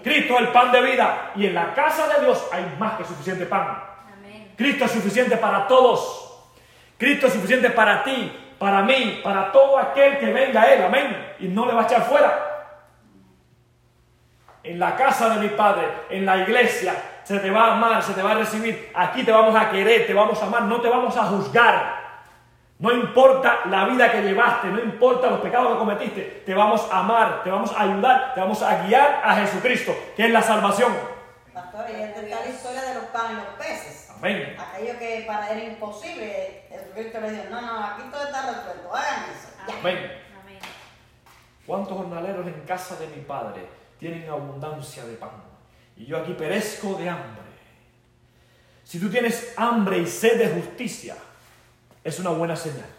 [0.04, 1.32] Cristo es el pan de vida.
[1.36, 3.84] Y en la casa de Dios hay más que suficiente pan.
[4.56, 6.24] Cristo es suficiente para todos.
[6.98, 11.36] Cristo es suficiente para ti, para mí, para todo aquel que venga a Él, amén.
[11.40, 12.50] Y no le va a echar fuera.
[14.64, 18.14] En la casa de mi Padre, en la iglesia, se te va a amar, se
[18.14, 18.92] te va a recibir.
[18.94, 22.04] Aquí te vamos a querer, te vamos a amar, no te vamos a juzgar.
[22.80, 27.00] No importa la vida que llevaste, no importa los pecados que cometiste, te vamos a
[27.00, 30.94] amar, te vamos a ayudar, te vamos a guiar a Jesucristo, que es la salvación.
[31.54, 34.12] Pastor, y esta es la historia de los panes y los peces.
[34.18, 34.58] Amén.
[34.60, 38.94] Aquello que para él era imposible, Jesucristo le dijo, no, no, aquí todo está resuelto,
[38.94, 39.80] hagan eso.
[39.80, 40.22] Amén.
[40.42, 40.60] Amén.
[41.66, 43.66] ¿Cuántos jornaleros en casa de mi padre
[43.98, 45.53] tienen abundancia de pan?
[46.04, 47.44] Y yo aquí perezco de hambre.
[48.84, 51.16] Si tú tienes hambre y sed de justicia,
[52.04, 52.90] es una buena señal.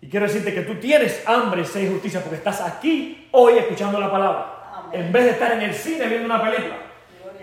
[0.00, 3.58] Y quiero decirte que tú tienes hambre y sed de justicia porque estás aquí hoy
[3.58, 4.90] escuchando la palabra.
[4.92, 6.76] En vez de estar en el cine viendo una película.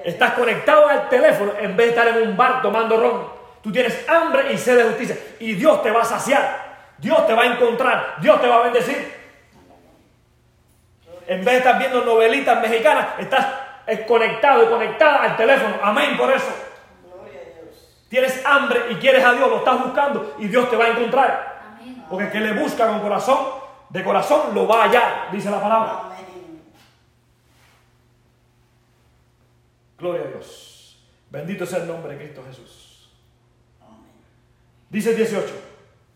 [0.06, 3.28] Estás conectado al teléfono en vez de estar en un bar tomando ron.
[3.62, 5.18] Tú tienes hambre y sed de justicia.
[5.42, 6.94] Y Dios te va a saciar.
[6.98, 8.16] Dios te va a encontrar.
[8.22, 9.16] Dios te va a bendecir.
[11.28, 13.65] En vez de estar viendo novelitas mexicanas, estás
[14.08, 15.76] conectado y conectada al teléfono.
[15.82, 16.54] Amén por eso.
[18.10, 21.56] Tienes hambre y quieres a Dios, lo estás buscando y Dios te va a encontrar.
[22.10, 23.46] Porque el que le busca con corazón,
[23.90, 26.02] de corazón lo va a hallar, dice la palabra.
[29.98, 31.00] Gloria a Dios.
[31.30, 33.10] Bendito sea el nombre de Cristo Jesús.
[34.90, 35.54] Dice el 18.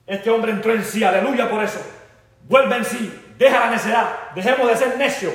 [0.06, 1.80] Este hombre entró en sí, aleluya por eso.
[2.48, 5.34] Vuelve en sí, deja la necedad, dejemos de ser necios.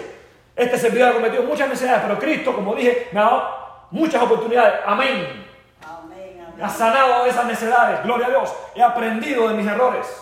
[0.57, 4.75] Este servidor ha cometido muchas necesidades, pero Cristo, como dije, me ha dado muchas oportunidades.
[4.87, 5.45] Amén.
[5.83, 8.03] Amén, Me ha sanado de esas necesidades.
[8.05, 8.55] Gloria a Dios.
[8.75, 10.21] He aprendido de mis errores.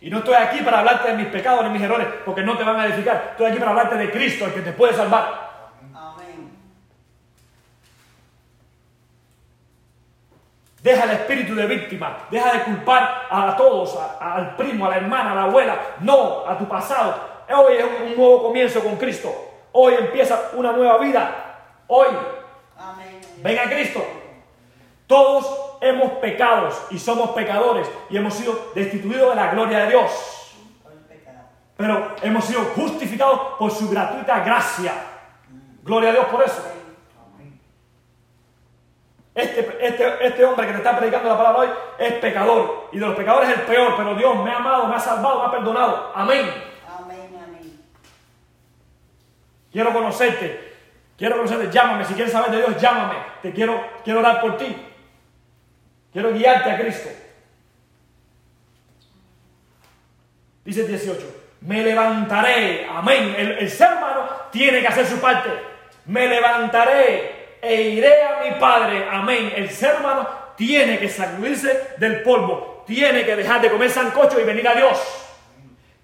[0.00, 2.62] Y no estoy aquí para hablarte de mis pecados ni mis errores, porque no te
[2.62, 3.30] van a edificar.
[3.32, 5.48] Estoy aquí para hablarte de Cristo, el que te puede salvar.
[10.80, 12.18] Deja el espíritu de víctima.
[12.30, 15.76] Deja de culpar a todos, al primo, a la hermana, a la abuela.
[16.00, 17.37] No, a tu pasado.
[17.50, 19.34] Hoy es un, nuevo comienzo con Cristo.
[19.72, 21.58] Hoy empieza una nueva vida.
[21.86, 22.08] Hoy.
[22.78, 23.20] Amén.
[23.38, 24.04] Ven a Cristo.
[25.06, 30.54] Todos hemos pecado y somos pecadores y hemos sido destituidos de la gloria de Dios.
[31.76, 34.92] Pero hemos sido justificados por su gratuita gracia.
[35.82, 36.62] Gloria a Dios por eso.
[39.34, 41.68] Este, este, este, hombre que te está predicando la palabra hoy
[41.98, 42.88] es pecador.
[42.92, 43.94] Y de los pecadores es el peor.
[43.96, 46.12] Pero Dios me ha amado, me ha salvado, me ha perdonado.
[46.14, 46.68] Amén, amén.
[49.78, 50.74] Quiero conocerte.
[51.16, 51.70] Quiero conocerte.
[51.70, 52.04] Llámame.
[52.04, 53.14] Si quieres saber de Dios, llámame.
[53.40, 54.76] Te quiero, quiero orar por ti.
[56.12, 57.08] Quiero guiarte a Cristo.
[60.64, 61.42] Dice el 18.
[61.60, 62.88] Me levantaré.
[62.90, 63.36] Amén.
[63.38, 65.48] El, ser humano tiene que hacer su parte.
[66.06, 69.06] Me levantaré e iré a mi Padre.
[69.08, 69.52] Amén.
[69.54, 72.82] El ser humano tiene que sacudirse del polvo.
[72.84, 74.98] Tiene que dejar de comer sancocho y venir a Dios.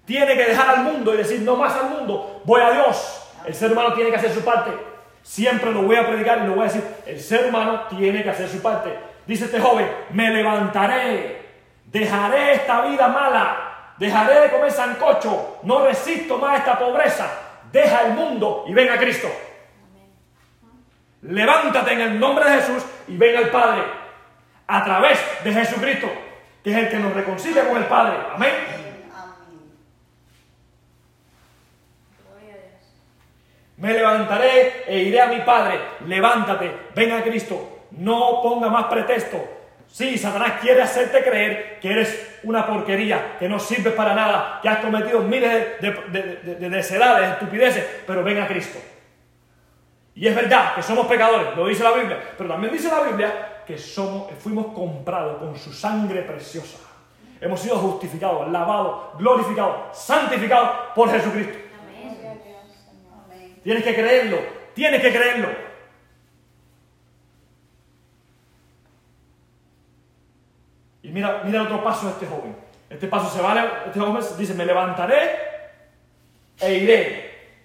[0.05, 3.23] Tiene que dejar al mundo y decir no más al mundo, voy a Dios.
[3.47, 4.71] El ser humano tiene que hacer su parte.
[5.21, 6.83] Siempre lo voy a predicar y lo voy a decir.
[7.05, 8.97] El ser humano tiene que hacer su parte.
[9.25, 11.41] Dice este joven, me levantaré,
[11.85, 17.27] dejaré esta vida mala, dejaré de comer sancocho, no resisto más esta pobreza,
[17.71, 19.27] deja el mundo y ven a Cristo.
[21.23, 23.81] Levántate en el nombre de Jesús y ven al Padre
[24.67, 26.07] a través de Jesucristo,
[26.63, 28.17] que es el que nos reconcilia con el Padre.
[28.31, 28.74] Amén.
[33.85, 35.79] Me levantaré e iré a mi Padre.
[36.07, 37.85] Levántate, ven a Cristo.
[37.91, 39.37] No ponga más pretexto.
[39.87, 44.69] Sí, Satanás quiere hacerte creer que eres una porquería, que no sirves para nada, que
[44.69, 48.79] has cometido miles de, de, de, de estupideces, pero ven a Cristo.
[50.15, 53.61] Y es verdad que somos pecadores, lo dice la Biblia, pero también dice la Biblia
[53.67, 56.79] que somos, fuimos comprados con su sangre preciosa.
[57.39, 61.64] Hemos sido justificados, lavados, glorificados, santificados por Jesucristo.
[63.65, 64.37] Tienes que creerlo,
[64.75, 65.49] tienes que creerlo.
[71.01, 72.55] Y mira, mira el otro paso de este joven.
[72.91, 75.31] Este paso se vale, este joven dice, me levantaré
[76.61, 77.57] e iré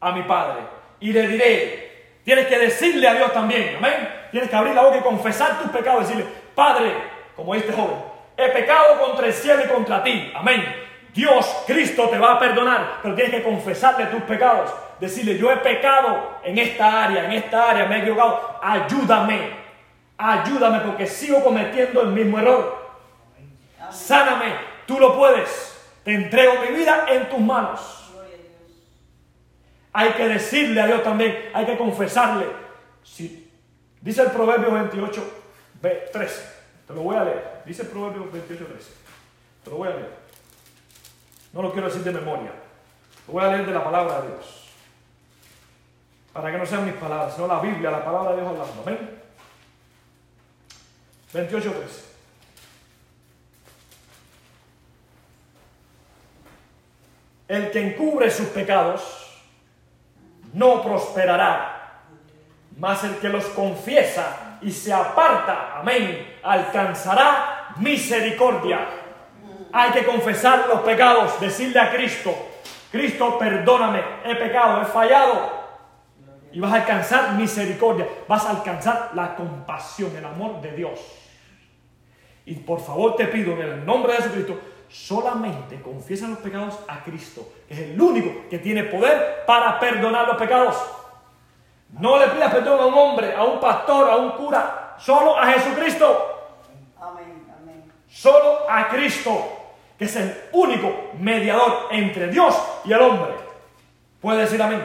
[0.00, 0.62] a mi padre
[0.98, 4.26] y le diré, tienes que decirle a Dios también, amén.
[4.32, 6.92] Tienes que abrir la boca y confesar tus pecados, decirle, Padre,
[7.36, 8.02] como este joven,
[8.36, 10.89] he pecado contra el cielo y contra ti, amén.
[11.14, 14.70] Dios, Cristo te va a perdonar, pero tienes que confesarle tus pecados.
[15.00, 18.58] Decirle, yo he pecado en esta área, en esta área, me he equivocado.
[18.62, 19.50] Ayúdame,
[20.18, 22.90] ayúdame porque sigo cometiendo el mismo error.
[23.90, 24.54] Sáname,
[24.86, 25.68] tú lo puedes.
[26.04, 27.96] Te entrego mi vida en tus manos.
[29.92, 32.46] Hay que decirle a Dios también, hay que confesarle.
[33.02, 33.50] Si,
[34.00, 35.42] dice el Proverbio 28,
[36.12, 36.60] 13.
[36.86, 37.62] Te lo voy a leer.
[37.64, 38.92] Dice el Proverbio 28, 13.
[39.64, 40.19] Te lo voy a leer.
[41.52, 42.52] No lo quiero decir de memoria.
[43.26, 44.68] Lo voy a leer de la palabra de Dios.
[46.32, 48.82] Para que no sean mis palabras, sino la Biblia, la palabra de Dios hablando.
[48.82, 49.20] Amén.
[51.32, 52.10] 28, 13.
[57.48, 59.40] El que encubre sus pecados
[60.52, 62.02] no prosperará,
[62.78, 68.99] mas el que los confiesa y se aparta, amén, alcanzará misericordia
[69.72, 72.34] hay que confesar los pecados, decirle a Cristo,
[72.90, 75.60] Cristo, perdóname, he pecado, he fallado.
[76.52, 81.00] Y vas a alcanzar misericordia, vas a alcanzar la compasión, el amor de Dios.
[82.44, 84.58] Y por favor te pido en el nombre de Jesucristo,
[84.88, 90.26] solamente confiesa los pecados a Cristo, que es el único que tiene poder para perdonar
[90.26, 90.76] los pecados.
[91.90, 95.46] No le pidas perdón a un hombre, a un pastor, a un cura, solo a
[95.52, 96.58] Jesucristo.
[97.00, 97.92] Amén, amén.
[98.08, 99.59] Solo a Cristo
[100.00, 103.34] que es el único mediador entre Dios y el hombre.
[104.18, 104.80] ¿Puede decir amén?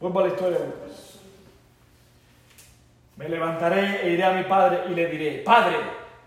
[0.00, 1.20] Vuelvo a la historia de Lucas.
[3.16, 5.76] Me levantaré e iré a mi padre y le diré, Padre,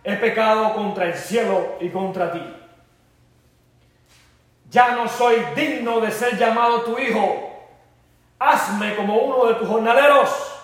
[0.03, 2.43] he pecado contra el cielo y contra ti.
[4.69, 7.71] Ya no soy digno de ser llamado tu hijo.
[8.37, 10.54] Hazme como uno de tus jornaleros.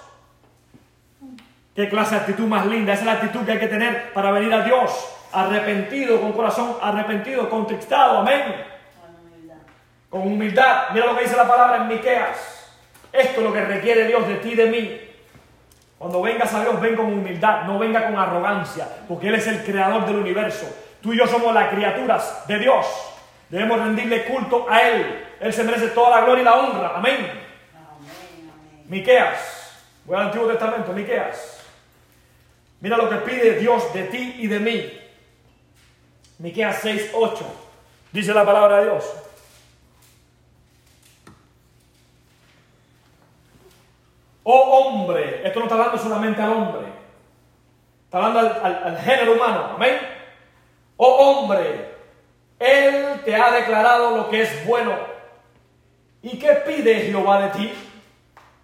[1.75, 2.93] Qué clase de actitud más linda.
[2.93, 4.91] Esa es la actitud que hay que tener para venir a Dios.
[5.31, 8.19] Arrepentido, con corazón arrepentido, contristado.
[8.19, 8.65] Amén.
[10.09, 10.89] Con humildad.
[10.93, 12.69] Mira lo que dice la palabra en Miqueas.
[13.13, 15.01] Esto es lo que requiere Dios de ti y de mí.
[15.97, 19.63] Cuando vengas a Dios, ven con humildad, no venga con arrogancia, porque Él es el
[19.63, 20.65] creador del universo.
[21.01, 22.85] Tú y yo somos las criaturas de Dios.
[23.49, 25.25] Debemos rendirle culto a Él.
[25.39, 26.93] Él se merece toda la gloria y la honra.
[26.95, 27.15] Amén.
[27.15, 28.83] amén, amén.
[28.87, 29.83] Miqueas.
[30.05, 31.60] Voy al Antiguo Testamento, Miqueas.
[32.81, 34.99] Mira lo que pide Dios de ti y de mí.
[36.39, 37.45] Miqueas 6, 8.
[38.11, 39.05] Dice la palabra de Dios.
[44.43, 46.87] Oh hombre, esto no está hablando solamente al hombre,
[48.05, 49.99] está hablando al, género humano, amén.
[50.97, 51.93] Oh hombre,
[52.57, 54.97] Él te ha declarado lo que es bueno.
[56.23, 57.73] ¿Y qué pide Jehová de ti?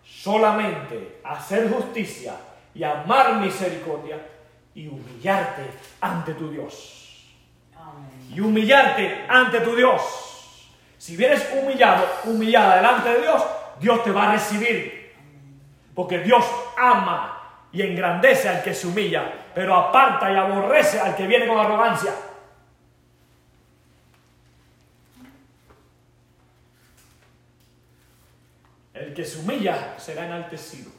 [0.04, 2.34] Solamente hacer justicia
[2.78, 4.20] y amar misericordia
[4.76, 5.64] y humillarte
[6.00, 7.26] ante tu Dios.
[8.32, 10.70] Y humillarte ante tu Dios.
[11.00, 13.44] Si vienes humillado, humillada delante de Dios,
[13.80, 15.16] Dios te va a recibir.
[15.96, 16.46] Porque Dios
[16.78, 21.58] ama y engrandece al que se humilla, pero aparta y aborrece al que viene con
[21.58, 22.14] arrogancia.
[28.94, 30.97] El que se humilla será enaltecido.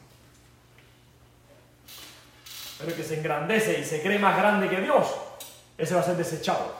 [2.78, 5.14] Pero el que se engrandece y se cree más grande que Dios,
[5.76, 6.74] ese va a ser desechado,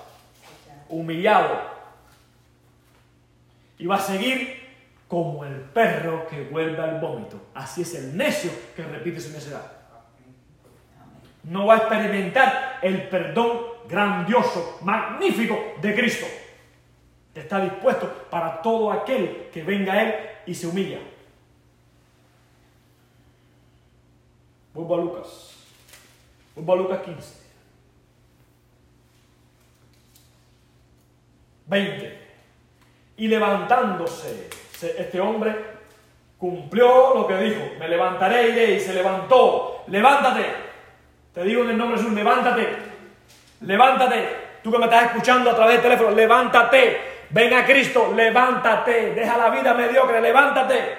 [0.88, 1.76] humillado.
[3.78, 4.68] Y va a seguir
[5.08, 7.40] como el perro que vuelve al vómito.
[7.54, 9.72] Así es el necio que repite su necedad.
[11.44, 16.26] No va a experimentar el perdón grandioso, magnífico de Cristo.
[17.34, 20.14] Está dispuesto para todo aquel que venga a Él
[20.46, 20.98] y se humilla.
[24.74, 25.57] Vuelvo a Lucas.
[26.66, 27.48] A Lucas 15.
[31.66, 32.28] 20.
[33.18, 34.48] Y levantándose,
[34.80, 35.54] este hombre
[36.38, 37.60] cumplió lo que dijo.
[37.78, 38.74] Me levantaré iré.
[38.74, 39.84] Y se levantó.
[39.88, 40.44] Levántate.
[41.34, 42.68] Te digo en el nombre de Jesús, levántate.
[43.60, 44.48] Levántate.
[44.62, 47.00] Tú que me estás escuchando a través del teléfono, levántate.
[47.30, 49.14] Ven a Cristo, levántate.
[49.14, 50.96] Deja la vida mediocre, levántate.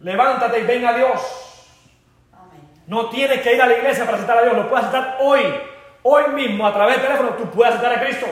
[0.00, 1.47] Levántate y ven a Dios.
[2.88, 5.40] No tienes que ir a la iglesia para aceptar a Dios, lo puedes aceptar hoy.
[6.02, 8.26] Hoy mismo, a través del teléfono, tú puedes aceptar a Cristo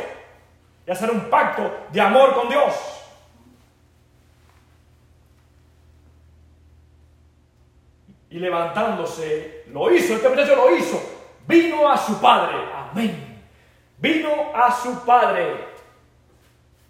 [0.87, 2.75] y hacer un pacto de amor con Dios.
[8.31, 11.03] Y levantándose, lo hizo, este muchacho lo hizo.
[11.47, 12.57] Vino a su padre.
[12.91, 13.43] Amén.
[13.99, 15.77] Vino a su padre.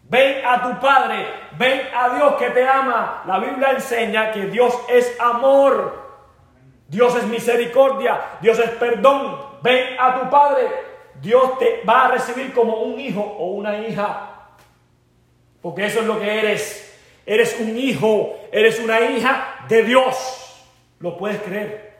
[0.08, 1.26] Ven a tu Padre,
[1.58, 3.24] ven a Dios que te ama.
[3.26, 6.05] La Biblia enseña que Dios es amor.
[6.89, 9.39] Dios es misericordia, Dios es perdón.
[9.62, 10.68] Ven a tu Padre.
[11.20, 14.30] Dios te va a recibir como un hijo o una hija.
[15.61, 16.82] Porque eso es lo que eres.
[17.24, 20.64] Eres un hijo, eres una hija de Dios.
[21.01, 21.99] ¿Lo puedes creer?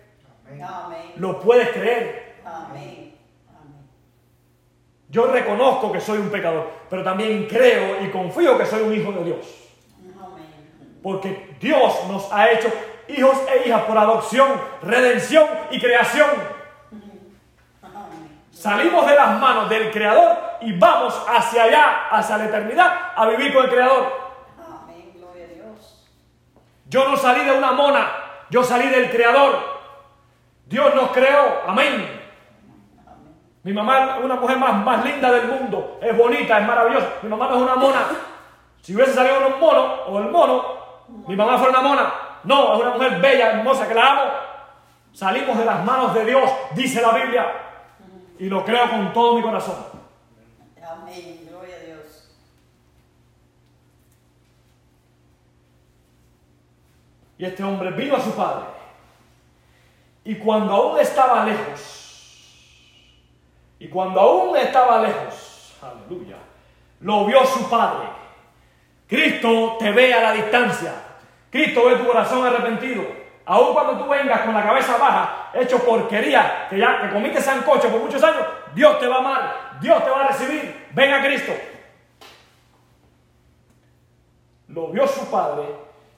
[0.62, 1.12] Amén.
[1.16, 2.37] ¿Lo puedes creer?
[2.45, 3.14] Amén.
[5.09, 9.12] Yo reconozco que soy un pecador, pero también creo y confío que soy un hijo
[9.12, 9.47] de Dios.
[11.03, 12.68] Porque Dios nos ha hecho
[13.09, 14.48] hijos e hijas por adopción,
[14.82, 16.28] redención y creación.
[18.52, 23.52] Salimos de las manos del Creador y vamos hacia allá, hacia la eternidad, a vivir
[23.52, 24.26] con el Creador.
[26.88, 28.09] Yo no salí de una mona,
[28.50, 29.76] yo salí del Creador.
[30.66, 32.22] Dios nos creó, amén.
[33.62, 37.09] Mi mamá es una mujer más, más linda del mundo, es bonita, es maravillosa.
[37.22, 38.07] Mi mamá no es una mona.
[38.80, 40.64] Si hubiese salido un mono o el mono,
[41.26, 42.12] mi mamá fuera una mona.
[42.47, 44.32] No, es una mujer bella, hermosa, que la amo.
[45.12, 47.47] Salimos de las manos de Dios, dice la Biblia.
[48.38, 49.84] Y lo creo con todo mi corazón.
[50.80, 52.30] Amén, gloria a Dios.
[57.38, 58.66] Y este hombre vino a su padre.
[60.22, 61.97] Y cuando aún estaba lejos,
[63.78, 66.36] y cuando aún estaba lejos, aleluya,
[67.01, 68.09] lo vio su padre.
[69.09, 71.05] Cristo te ve a la distancia.
[71.57, 73.04] Cristo ve tu corazón arrepentido.
[73.46, 77.88] Aun cuando tú vengas con la cabeza baja, hecho porquería, que ya te comiste sancocho
[77.88, 78.44] por muchos años,
[78.74, 80.86] Dios te va a amar, Dios te va a recibir.
[80.92, 81.52] Ven a Cristo.
[84.68, 85.64] Lo vio su padre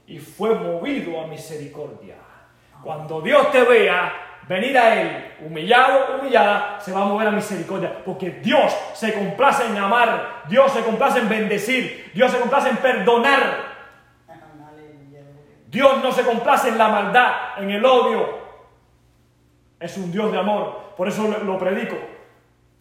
[0.06, 2.16] y fue movido a misericordia.
[2.82, 4.10] Cuando Dios te vea,
[4.48, 9.66] venir a Él, humillado, humillada, se va a mover a misericordia, porque Dios se complace
[9.66, 13.67] en amar, Dios se complace en bendecir, Dios se complace en perdonar.
[15.70, 18.38] Dios no se complace en la maldad, en el odio.
[19.78, 21.96] Es un Dios de amor, por eso lo predico.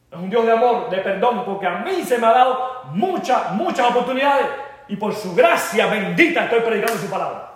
[0.09, 3.51] Es un Dios de amor, de perdón, porque a mí se me ha dado muchas,
[3.51, 4.47] muchas oportunidades
[4.87, 7.47] y por su gracia bendita estoy predicando su palabra.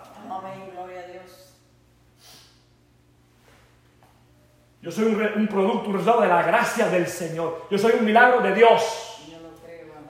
[4.82, 7.66] Yo soy un, producto, un resultado de la gracia del Señor.
[7.70, 9.16] Yo soy un milagro de Dios.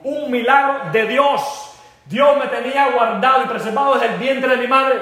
[0.03, 1.77] Un milagro de Dios.
[2.07, 4.99] Dios me tenía guardado y preservado desde el vientre de mi madre.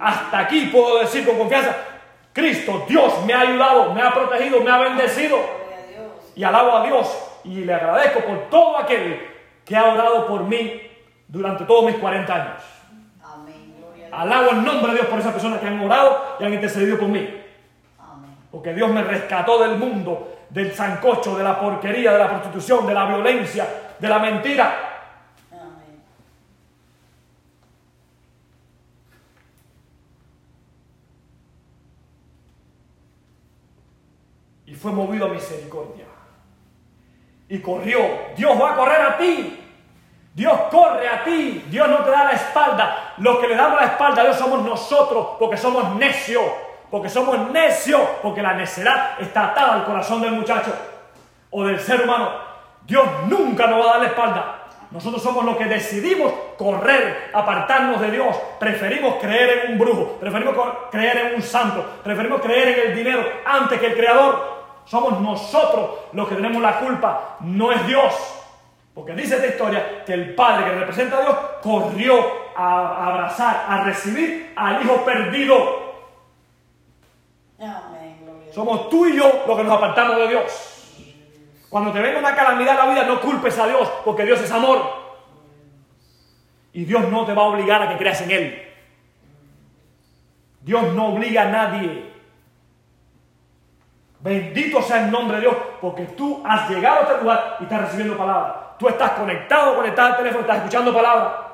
[0.00, 1.76] Hasta aquí puedo decir con confianza,
[2.32, 5.38] Cristo, Dios me ha ayudado, me ha protegido, me ha bendecido.
[6.36, 9.20] Y alabo a Dios y le agradezco por todo aquel
[9.64, 10.80] que ha orado por mí
[11.26, 12.62] durante todos mis 40 años.
[14.10, 17.08] Alabo el nombre de Dios por esas personas que han orado y han intercedido por
[17.08, 17.28] mí.
[18.50, 22.94] Porque Dios me rescató del mundo, del zancocho, de la porquería, de la prostitución, de
[22.94, 23.66] la violencia,
[23.98, 24.88] de la mentira.
[34.64, 36.04] Y fue movido a misericordia.
[37.48, 38.00] Y corrió.
[38.36, 39.64] Dios va a correr a ti.
[40.34, 41.64] Dios corre a ti.
[41.68, 43.14] Dios no te da la espalda.
[43.18, 46.44] Los que le damos la espalda a Dios somos nosotros porque somos necios.
[46.90, 48.02] Porque somos necios.
[48.22, 50.72] Porque la necedad está atada al corazón del muchacho
[51.50, 52.30] o del ser humano.
[52.86, 54.58] Dios nunca nos va a dar la espalda.
[54.90, 58.34] Nosotros somos los que decidimos correr, apartarnos de Dios.
[58.58, 60.56] Preferimos creer en un brujo, preferimos
[60.90, 64.57] creer en un santo, preferimos creer en el dinero antes que el Creador.
[64.88, 68.14] Somos nosotros los que tenemos la culpa, no es Dios.
[68.94, 72.14] Porque dice esta historia que el Padre que representa a Dios corrió
[72.56, 75.88] a abrazar, a recibir al Hijo perdido.
[78.52, 80.78] Somos tú y yo los que nos apartamos de Dios.
[81.68, 84.50] Cuando te venga una calamidad en la vida, no culpes a Dios, porque Dios es
[84.50, 84.82] amor.
[86.72, 88.68] Y Dios no te va a obligar a que creas en Él.
[90.62, 92.17] Dios no obliga a nadie.
[94.20, 97.80] Bendito sea el nombre de Dios, porque tú has llegado a este lugar y estás
[97.82, 98.74] recibiendo palabra.
[98.78, 101.48] Tú estás conectado, conectado al teléfono, estás escuchando palabra.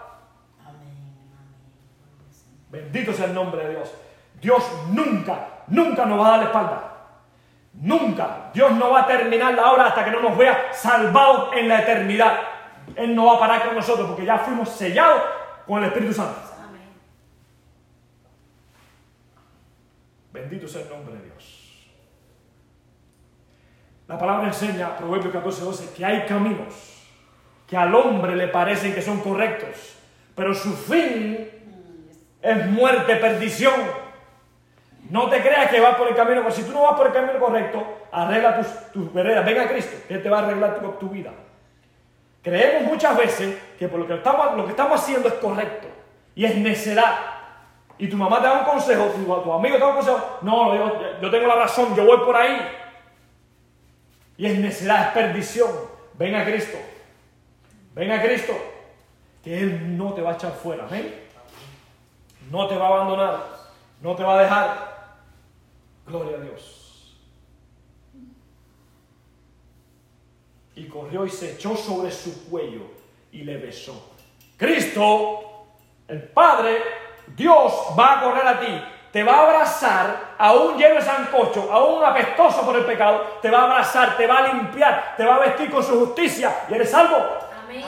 [2.70, 3.94] Bendito sea el nombre de Dios.
[4.40, 6.94] Dios nunca, nunca nos va a dar la espalda.
[7.74, 8.50] Nunca.
[8.52, 11.80] Dios no va a terminar la obra hasta que no nos vea salvados en la
[11.80, 12.40] eternidad.
[12.96, 15.22] Él no va a parar con nosotros porque ya fuimos sellados
[15.66, 16.40] con el Espíritu Santo.
[20.32, 21.53] Bendito sea el nombre de Dios.
[24.14, 26.72] La palabra enseña, Proverbios 14, 12, que hay caminos
[27.66, 29.96] que al hombre le parecen que son correctos,
[30.36, 31.50] pero su fin
[32.40, 33.74] es muerte, perdición.
[35.10, 37.40] No te creas que vas por el camino, si tú no vas por el camino
[37.40, 41.08] correcto, arregla tus, tus veredas, ven a Cristo, que Él te va a arreglar tu,
[41.08, 41.32] vida.
[42.40, 45.88] Creemos muchas veces que por lo que, estamos, lo que estamos haciendo es correcto
[46.36, 47.16] y es necedad.
[47.98, 50.72] Y tu mamá te da un consejo, tu, tu amigo te da un consejo, no,
[50.76, 52.82] yo, yo tengo la razón, yo voy por ahí.
[54.36, 55.70] Y es necedad, es perdición.
[56.18, 56.78] Ven a Cristo.
[57.94, 58.52] Ven a Cristo,
[59.42, 60.86] que Él no te va a echar fuera.
[60.86, 61.14] ¿ven?
[62.50, 63.46] No te va a abandonar,
[64.00, 64.94] no te va a dejar.
[66.06, 67.16] Gloria a Dios.
[70.76, 72.82] Y corrió y se echó sobre su cuello
[73.30, 74.12] y le besó.
[74.56, 75.66] Cristo,
[76.08, 76.78] el Padre,
[77.36, 82.04] Dios va a correr a ti, te va a abrazar, aún lleno de sancocho, aún
[82.04, 85.38] apestoso por el pecado, te va a abrazar, te va a limpiar, te va a
[85.38, 87.18] vestir con su justicia y eres salvo.
[87.62, 87.84] Amén.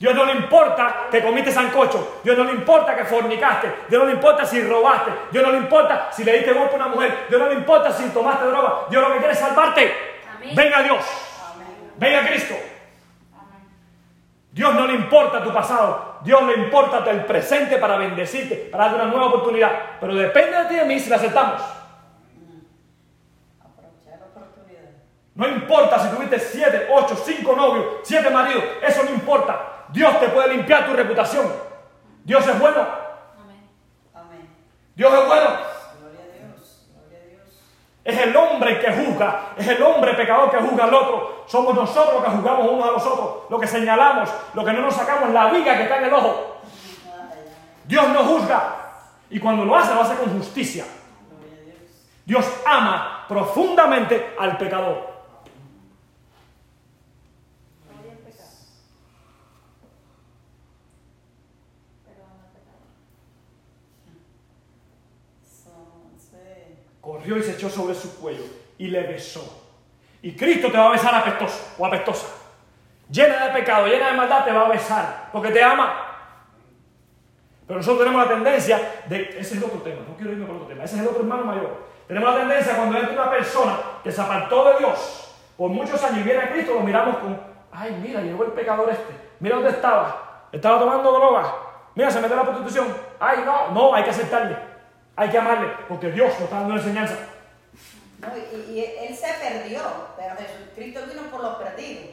[0.00, 2.20] Dios no le importa que comiste sancocho.
[2.24, 3.84] Dios no le importa que fornicaste.
[3.88, 5.12] Dios no le importa si robaste.
[5.30, 7.26] Dios no le importa si le diste golpe a una mujer.
[7.28, 8.86] Dios no le importa si tomaste droga.
[8.90, 9.94] Dios lo que quiere es salvarte.
[10.52, 11.04] Venga Dios.
[11.96, 12.54] Venga Cristo.
[14.50, 16.15] Dios no le importa tu pasado.
[16.26, 19.70] Dios le importa el presente para bendecirte, para darte una nueva oportunidad.
[20.00, 21.62] Pero depende de ti y de mí si la aceptamos.
[25.36, 28.64] No importa si tuviste siete, ocho, cinco novios, siete maridos.
[28.82, 29.84] Eso no importa.
[29.90, 31.46] Dios te puede limpiar tu reputación.
[32.24, 32.88] Dios es bueno.
[34.12, 34.48] Amén.
[34.96, 35.48] Dios es bueno.
[36.00, 36.88] Gloria a Dios.
[36.92, 37.62] Gloria a Dios.
[38.06, 41.42] Es el hombre que juzga, es el hombre pecador que juzga al otro.
[41.48, 44.94] Somos nosotros que juzgamos unos a los otros, lo que señalamos, lo que no nos
[44.94, 46.58] sacamos, la viga que está en el ojo.
[47.84, 48.76] Dios no juzga.
[49.28, 50.84] Y cuando lo hace, lo hace con justicia.
[52.24, 55.15] Dios ama profundamente al pecador.
[67.26, 68.44] Corrió y se echó sobre su cuello
[68.78, 69.62] y le besó.
[70.22, 72.26] Y Cristo te va a besar apestoso o apestosa.
[73.10, 76.02] Llena de pecado, llena de maldad, te va a besar porque te ama.
[77.66, 79.22] Pero nosotros tenemos la tendencia de.
[79.22, 80.84] Ese es el otro tema, no quiero irme por otro tema.
[80.84, 81.86] Ese es el otro hermano mayor.
[82.06, 86.20] Tenemos la tendencia cuando entra una persona que se apartó de Dios por muchos años
[86.20, 87.38] y viene a Cristo, lo miramos con.
[87.72, 89.14] Ay, mira, llegó el pecador este.
[89.40, 90.48] Mira dónde estaba.
[90.52, 91.54] Estaba tomando droga.
[91.94, 92.86] Mira, se metió en la prostitución.
[93.18, 94.75] Ay, no, no, hay que aceptarle.
[95.16, 97.16] Hay que amarle porque Dios nos está dando una enseñanza.
[98.18, 98.28] No,
[98.70, 99.80] y, Él se perdió,
[100.16, 102.04] pero Jesucristo vino por los perdidos.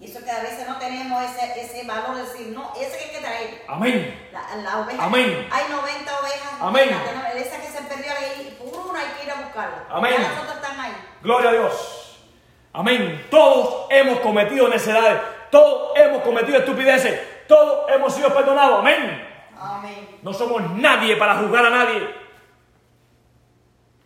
[0.00, 3.04] Y eso que a veces no tenemos ese, ese valor de decir, no, ese que
[3.04, 3.62] hay que traer.
[3.68, 4.30] Amén.
[4.64, 5.04] La, oveja.
[5.04, 5.48] Amén.
[5.50, 6.52] Hay 90 ovejas.
[6.60, 6.90] Amén.
[7.36, 9.84] esa que se perdió ahí, por una hay que ir a buscarla.
[9.90, 10.14] Amén.
[10.18, 10.92] Las otras están ahí.
[11.22, 12.18] Gloria a Dios.
[12.72, 13.26] Amén.
[13.30, 15.20] Todos hemos cometido necedades.
[15.50, 17.46] Todos hemos cometido estupideces.
[17.46, 18.80] Todos hemos sido perdonados.
[18.80, 19.28] Amén.
[19.60, 20.18] Amén.
[20.22, 22.19] No somos nadie para juzgar a nadie.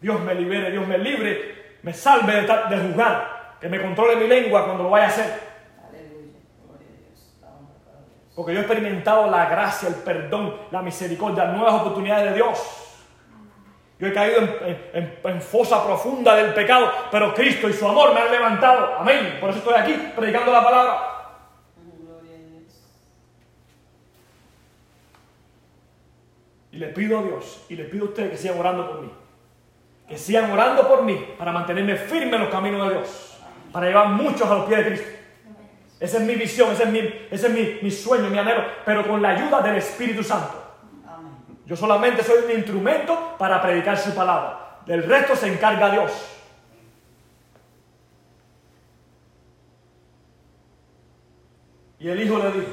[0.04, 4.66] Dios me libere, Dios me libre, me salve de, juzgar, que me controle mi lengua
[4.66, 5.40] cuando lo vaya a hacer.
[8.36, 12.58] Porque yo he experimentado la gracia, el perdón, la misericordia, nuevas oportunidades de Dios.
[13.98, 14.40] Yo he caído
[14.92, 18.96] en, fosa profunda del pecado, pero Cristo y su amor me han levantado.
[18.98, 19.38] Amén.
[19.40, 20.98] Por eso estoy aquí predicando la palabra.
[26.72, 29.23] Y le pido a Dios y le pido a ustedes que sigan orando por mí.
[30.08, 33.38] Que sigan orando por mí para mantenerme firme en los caminos de Dios.
[33.72, 35.08] Para llevar muchos a los pies de Cristo.
[36.00, 36.98] Esa es mi visión, ese es mi,
[37.30, 40.62] ese es mi, mi sueño, mi anhelo, pero con la ayuda del Espíritu Santo.
[41.66, 44.80] Yo solamente soy un instrumento para predicar su palabra.
[44.84, 46.12] Del resto se encarga Dios.
[51.98, 52.72] Y el hijo le dijo,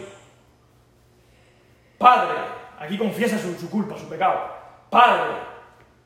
[1.98, 2.38] Padre,
[2.80, 4.42] aquí confiesa su, su culpa, su pecado.
[4.90, 5.51] Padre,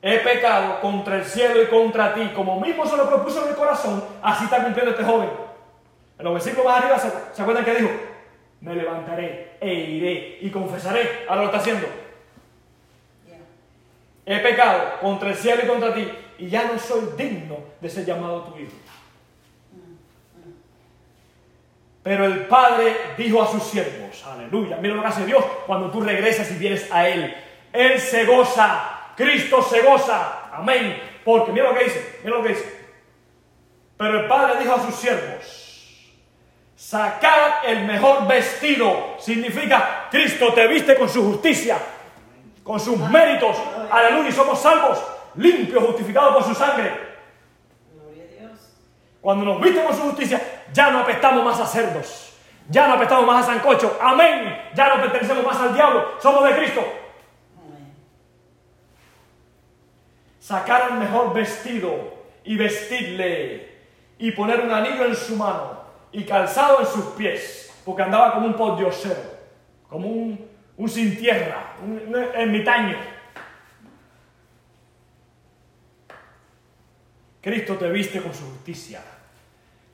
[0.02, 3.56] he pecado contra el cielo y contra ti, como mismo se lo propuso en el
[3.56, 5.30] corazón, así está cumpliendo este joven.
[6.18, 6.98] En los versículos más arriba,
[7.32, 7.90] ¿se, acuerdan que dijo?
[8.60, 11.24] Me levantaré e iré y confesaré.
[11.28, 11.86] Ahora lo está haciendo.
[14.24, 18.04] He pecado contra el cielo y contra ti, y ya no soy digno de ser
[18.04, 18.72] llamado tu hijo.
[22.02, 26.00] Pero el Padre dijo a sus siervos, aleluya, mira lo que hace Dios cuando tú
[26.00, 27.34] regresas y vienes a Él.
[27.72, 31.20] Él se goza, Cristo se goza, amén.
[31.24, 32.86] Porque mira lo que dice, mira lo que dice.
[33.96, 36.12] Pero el Padre dijo a sus siervos,
[36.76, 39.16] sacad el mejor vestido.
[39.18, 41.78] Significa, Cristo te viste con su justicia,
[42.62, 43.56] con sus méritos,
[43.90, 45.02] aleluya, y somos salvos,
[45.36, 47.06] limpios, justificados por su sangre.
[49.26, 50.40] Cuando nos viste con su justicia,
[50.72, 52.32] ya no apestamos más a cerdos.
[52.68, 53.98] Ya no apestamos más a sancocho.
[54.00, 54.70] Amén.
[54.74, 56.12] Ya no pertenecemos más al diablo.
[56.20, 56.80] Somos de Cristo.
[57.58, 57.92] Amén.
[60.46, 61.90] Sacar el mejor vestido
[62.44, 63.68] y vestirle.
[64.16, 65.80] Y poner un anillo en su mano.
[66.12, 67.74] Y calzado en sus pies.
[67.84, 69.22] Porque andaba como un pordiosero.
[69.88, 71.74] Como un, un sin tierra.
[71.82, 72.96] Un, un ermitaño.
[77.40, 79.00] Cristo te viste con su justicia.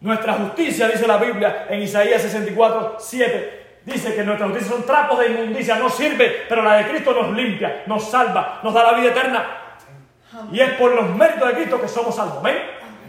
[0.02, 5.18] Nuestra justicia, dice la Biblia en Isaías 64, 7, dice que nuestra justicia son trapos
[5.18, 8.98] de inmundicia, no sirve, pero la de Cristo nos limpia, nos salva, nos da la
[8.98, 9.61] vida eterna.
[10.50, 12.58] Y es por los méritos de Cristo que somos salvos, ¿amén?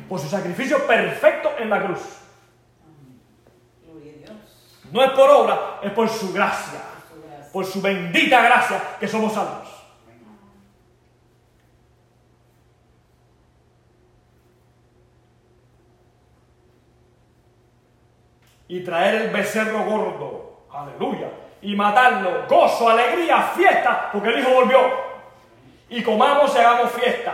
[0.10, 2.00] Por su sacrificio perfecto en la cruz.
[4.92, 6.80] No es por obra, es por Su gracia.
[7.52, 9.70] por su bendita gracia que somos salvos.
[18.68, 21.28] y traer el becerro gordo, aleluya,
[21.62, 25.03] y matarlo, gozo, alegría, fiesta, porque el Hijo volvió.
[25.90, 27.34] Y comamos y hagamos fiesta.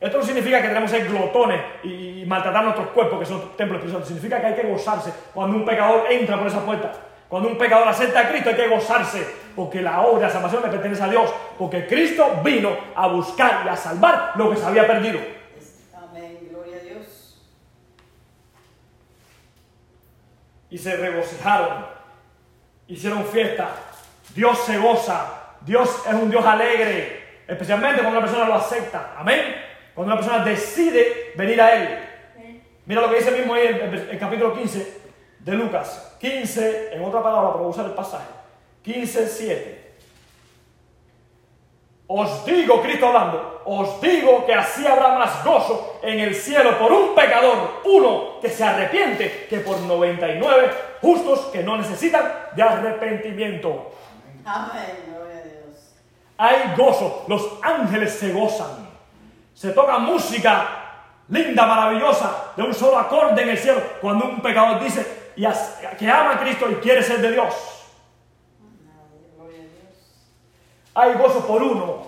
[0.00, 3.78] Esto no significa que tenemos que ser glotones y maltratar nuestros cuerpos, que son templos
[3.78, 4.08] espirituales.
[4.08, 6.92] Significa que hay que gozarse cuando un pecador entra por esa puerta.
[7.28, 10.68] Cuando un pecador acepta a Cristo hay que gozarse, porque la obra de salvación le
[10.68, 14.86] pertenece a Dios, porque Cristo vino a buscar y a salvar lo que se había
[14.86, 15.20] perdido.
[15.94, 16.48] Amén.
[16.50, 17.36] Gloria a Dios.
[20.70, 21.84] y se regocijaron,
[22.86, 23.70] hicieron fiesta.
[24.34, 27.19] Dios se goza, Dios es un Dios alegre,
[27.50, 29.14] especialmente cuando una persona lo acepta.
[29.18, 29.56] Amén.
[29.94, 31.98] Cuando una persona decide venir a Él.
[32.86, 35.00] Mira lo que dice mismo ahí en el, el capítulo 15
[35.40, 36.16] de Lucas.
[36.20, 38.26] 15, en otra palabra, para usar el pasaje.
[38.82, 39.80] 15, 7.
[42.12, 46.90] Os digo, Cristo hablando, os digo que así habrá más gozo en el cielo por
[46.92, 50.70] un pecador, uno que se arrepiente, que por 99
[51.00, 53.92] justos que no necesitan de arrepentimiento.
[54.44, 55.10] Amén.
[56.42, 58.88] Hay gozo, los ángeles se gozan.
[59.52, 60.68] Se toca música
[61.28, 65.46] linda, maravillosa, de un solo acorde en el cielo, cuando un pecador dice y
[65.98, 67.54] que ama a Cristo y quiere ser de Dios.
[70.94, 72.06] Hay gozo por uno,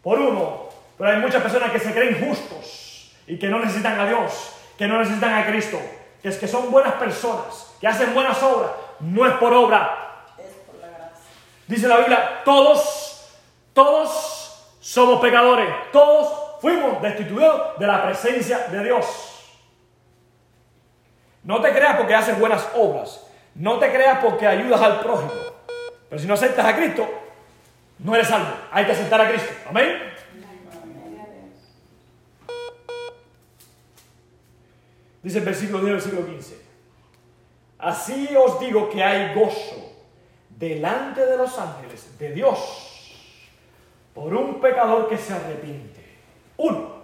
[0.00, 0.66] por uno.
[0.96, 4.86] Pero hay muchas personas que se creen justos y que no necesitan a Dios, que
[4.86, 5.78] no necesitan a Cristo,
[6.22, 8.70] que es que son buenas personas, que hacen buenas obras.
[9.00, 10.24] No es por obra.
[10.38, 11.18] Es por la gracia.
[11.66, 13.05] Dice la Biblia, todos,
[13.76, 19.04] todos somos pecadores, todos fuimos destituidos de la presencia de Dios.
[21.44, 25.30] No te creas porque haces buenas obras, no te creas porque ayudas al prójimo.
[26.08, 27.06] Pero si no aceptas a Cristo,
[27.98, 28.48] no eres salvo.
[28.72, 29.52] Hay que aceptar a Cristo.
[29.68, 30.14] Amén.
[35.22, 36.62] Dice el versículo 10 versículo 15.
[37.78, 39.92] Así os digo que hay gozo
[40.48, 42.85] delante de los ángeles de Dios
[44.16, 46.02] por un pecador que se arrepiente.
[46.56, 46.96] Uno.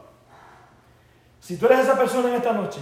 [1.38, 2.80] Si tú eres esa persona en esta noche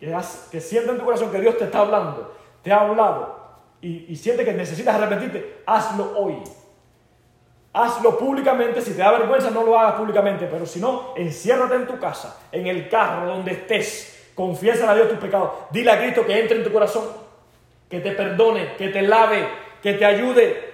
[0.00, 3.36] que, siente en tu corazón que Dios te está hablando, te ha hablado
[3.82, 6.38] y, y siente que necesitas arrepentirte, hazlo hoy.
[7.74, 11.86] Hazlo públicamente, si te da vergüenza no lo hagas públicamente, pero si no, enciérrate en
[11.86, 16.24] tu casa, en el carro, donde estés, confiesa a Dios tus pecados, dile a Cristo
[16.24, 17.04] que entre en tu corazón,
[17.90, 19.46] que te perdone, que te lave,
[19.82, 20.65] que te ayude.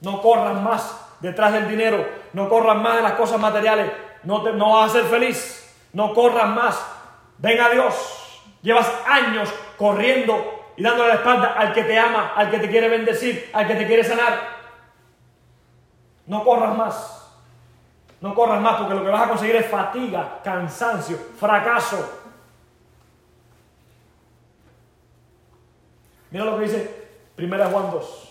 [0.00, 3.90] No corras más detrás del dinero, no corras más de las cosas materiales,
[4.22, 6.86] no, te, no vas a ser feliz, no corras más.
[7.38, 7.94] Ven a Dios.
[8.62, 12.88] Llevas años corriendo y dándole la espalda al que te ama, al que te quiere
[12.88, 14.58] bendecir, al que te quiere sanar.
[16.26, 17.14] No corras más.
[18.20, 22.20] No corras más porque lo que vas a conseguir es fatiga, cansancio, fracaso.
[26.30, 28.27] Mira lo que dice Primera Juan 2.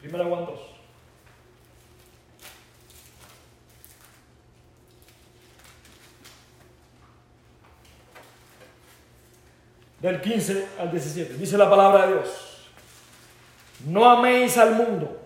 [0.00, 0.60] Primera Juan 2.
[10.00, 11.34] Del 15 al 17.
[11.34, 12.68] Dice la palabra de Dios.
[13.86, 15.20] No améis al mundo,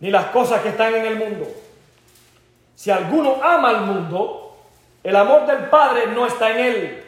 [0.00, 1.48] ni las cosas que están en el mundo.
[2.74, 4.56] Si alguno ama al mundo,
[5.02, 7.04] el amor del Padre no está en él.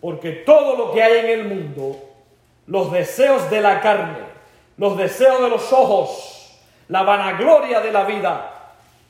[0.00, 1.96] Porque todo lo que hay en el mundo,
[2.66, 4.29] los deseos de la carne,
[4.80, 6.58] los deseos de los ojos,
[6.88, 8.50] la vanagloria de la vida,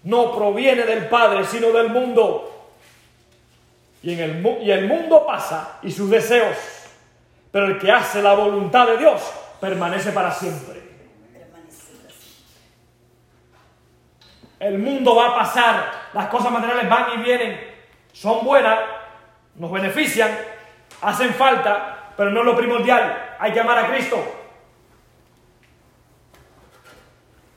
[0.02, 2.72] no proviene del Padre, sino del mundo.
[4.02, 6.56] Y, en el, y el mundo pasa y sus deseos,
[7.52, 9.22] pero el que hace la voluntad de Dios
[9.60, 10.82] permanece para siempre.
[14.58, 17.60] El mundo va a pasar, las cosas materiales van y vienen,
[18.12, 18.80] son buenas,
[19.54, 20.36] nos benefician,
[21.00, 23.36] hacen falta, pero no es lo primordial.
[23.38, 24.39] Hay que amar a Cristo.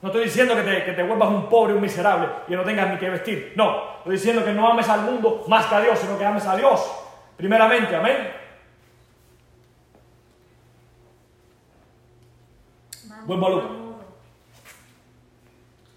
[0.04, 3.08] No estoy diciendo que te, vuelvas un pobre, un miserable y no tengas ni que
[3.08, 3.54] vestir.
[3.56, 6.44] No, estoy diciendo que no ames al mundo más que a Dios, sino que ames
[6.44, 6.78] a Dios.
[7.38, 8.30] Primeramente, amén.
[13.24, 13.70] Vuelvo a Lucas.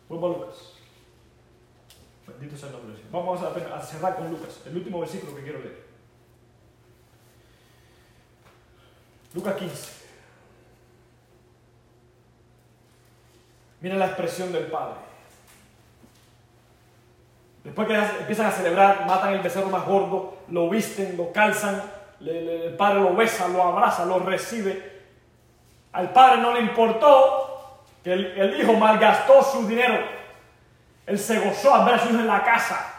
[0.07, 0.73] Vuelvo a Lucas.
[2.27, 3.11] Bendito sea el nombre de Dios.
[3.11, 5.85] Vamos a cerrar con Lucas, el último versículo que quiero leer.
[9.33, 10.06] Lucas 15.
[13.81, 14.95] Miren la expresión del Padre.
[17.63, 21.83] Después que empiezan a celebrar, matan el becerro más gordo, lo visten, lo calzan,
[22.21, 24.97] el Padre lo besa, lo abraza, lo recibe.
[25.91, 29.99] Al Padre no le importó que el, el Hijo malgastó su dinero.
[31.05, 32.93] Él se gozó al ver a su Hijo en la casa.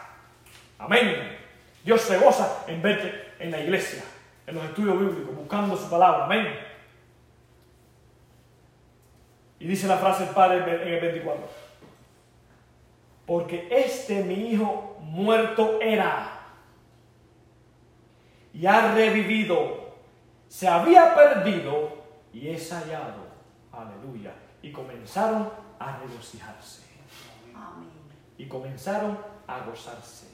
[0.77, 1.37] Amén.
[1.83, 4.03] Dios se goza en verte en la iglesia,
[4.45, 6.25] en los estudios bíblicos, buscando su palabra.
[6.25, 6.68] Amén.
[9.59, 11.47] Y dice la frase el Padre en el 24.
[13.25, 16.39] Porque este mi hijo muerto era
[18.53, 19.95] y ha revivido,
[20.47, 21.97] se había perdido
[22.33, 23.27] y es hallado.
[23.71, 24.33] Aleluya.
[24.61, 25.49] Y comenzaron
[25.79, 26.81] a regocijarse.
[28.37, 30.27] Y comenzaron a gozarse.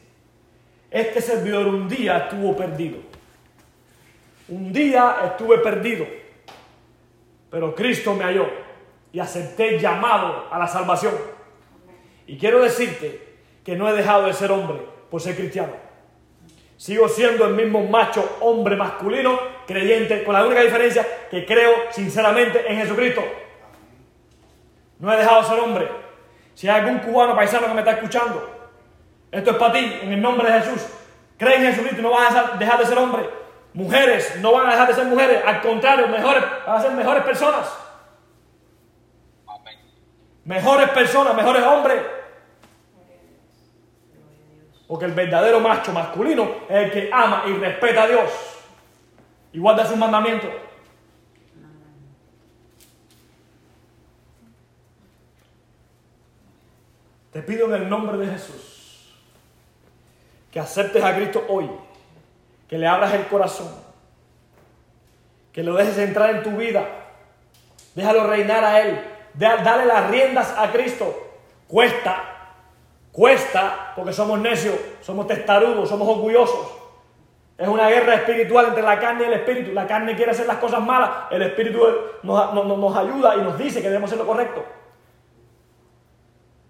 [0.89, 2.99] Este servidor un día estuvo perdido.
[4.47, 6.05] Un día estuve perdido.
[7.49, 8.64] Pero Cristo me halló
[9.15, 11.13] y acepté llamado a la salvación.
[12.27, 14.77] Y quiero decirte que no he dejado de ser hombre
[15.09, 15.71] por ser cristiano.
[16.75, 22.69] Sigo siendo el mismo macho, hombre masculino, creyente, con la única diferencia que creo sinceramente
[22.69, 23.23] en Jesucristo.
[24.99, 25.87] No he dejado de ser hombre.
[26.53, 28.69] Si hay algún cubano paisano que me está escuchando,
[29.31, 30.87] esto es para ti, en el nombre de Jesús.
[31.37, 33.29] Cree en Jesucristo no vas a dejar de ser hombre.
[33.73, 37.23] Mujeres no van a dejar de ser mujeres, al contrario, mejores, van a ser mejores
[37.23, 37.84] personas
[40.45, 42.01] mejores personas, mejores hombres.
[44.87, 48.31] Porque el verdadero macho masculino es el que ama y respeta a Dios
[49.51, 50.51] y guarda sus mandamientos.
[57.31, 59.13] Te pido en el nombre de Jesús
[60.51, 61.69] que aceptes a Cristo hoy,
[62.69, 63.69] que le abras el corazón,
[65.51, 66.87] que lo dejes entrar en tu vida,
[67.93, 71.13] déjalo reinar a Él, Dale las riendas a Cristo.
[71.67, 72.23] Cuesta,
[73.11, 76.67] cuesta, porque somos necios, somos testarudos, somos orgullosos.
[77.57, 79.71] Es una guerra espiritual entre la carne y el espíritu.
[79.71, 81.81] La carne quiere hacer las cosas malas, el espíritu
[82.23, 84.63] nos, nos ayuda y nos dice que debemos hacer lo correcto.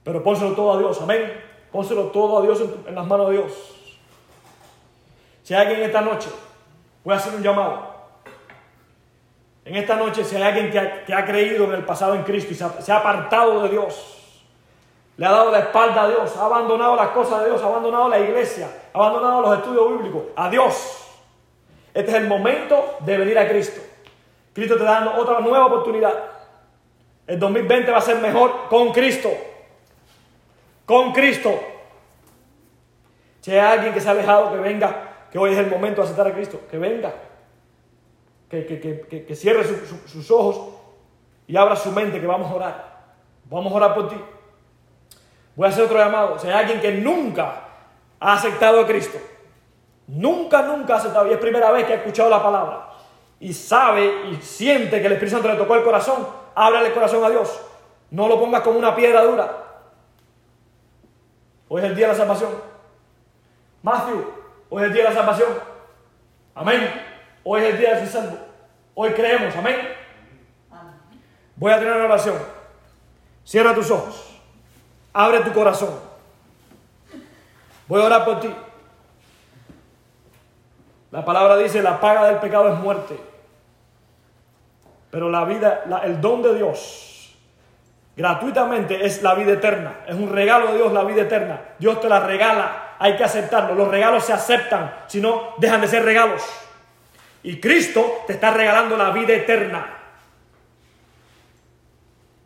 [0.04, 1.42] Pero pónselo todo a Dios, amén.
[1.72, 3.52] Pónselo todo a Dios en, en las manos de Dios.
[5.42, 6.30] Si hay alguien esta noche,
[7.04, 7.95] voy a hacer un llamado.
[9.66, 12.84] En esta noche, si hay alguien que ha, creído en el pasado en Cristo y
[12.84, 14.40] se ha, apartado de Dios,
[15.18, 18.08] le ha dado la espalda a Dios, ha abandonado las cosas de Dios, ha abandonado
[18.08, 21.08] la iglesia, ha abandonado los estudios bíblicos, a Dios.
[21.96, 23.82] Este es el momento de venir a Cristo.
[24.54, 26.14] Cristo te da dando otra nueva oportunidad.
[27.26, 29.32] El 2020 va a ser mejor con Cristo.
[30.86, 31.60] Con Cristo.
[33.42, 36.06] Si hay alguien que se ha alejado, que venga, que hoy es el momento de
[36.06, 37.12] aceptar a Cristo, que venga
[38.64, 39.64] que, cierre
[40.06, 40.76] sus ojos
[41.48, 42.96] y abra su mente que vamos a orar.
[43.46, 44.16] Vamos a orar por ti.
[45.56, 46.40] Voy a hacer otro llamado.
[46.40, 47.62] Si hay alguien que nunca
[48.20, 49.18] ha aceptado a Cristo,
[50.08, 52.90] nunca, nunca ha aceptado, y es primera vez que ha escuchado la palabra,
[53.40, 57.24] y sabe y siente que el Espíritu Santo le tocó el corazón, ábrale el corazón
[57.24, 57.62] a Dios.
[58.12, 59.58] No lo pongas como una piedra dura.
[61.68, 62.52] Hoy es el día de la salvación.
[63.82, 64.26] Matthew,
[64.70, 65.50] hoy es el día de la salvación.
[66.54, 66.90] Amén.
[67.44, 68.45] Hoy es el día de ser salvo.
[68.96, 69.54] Hoy creemos.
[69.56, 69.76] Amén.
[71.58, 72.38] Voy a tener una oración.
[73.44, 74.40] Cierra tus ojos.
[75.14, 76.00] Abre tu corazón.
[77.88, 78.54] Voy a orar por ti.
[81.12, 83.20] La palabra dice, la paga del pecado es muerte.
[85.12, 87.36] Pero la vida, el don de Dios,
[88.16, 90.02] gratuitamente es la vida eterna.
[90.08, 91.62] Es un regalo de Dios la vida eterna.
[91.80, 92.96] Dios te la regala.
[93.00, 93.76] Hay que aceptarlo.
[93.76, 96.42] Los regalos se aceptan, si no, dejan de ser regalos.
[97.46, 99.86] Y Cristo te está regalando la vida eterna.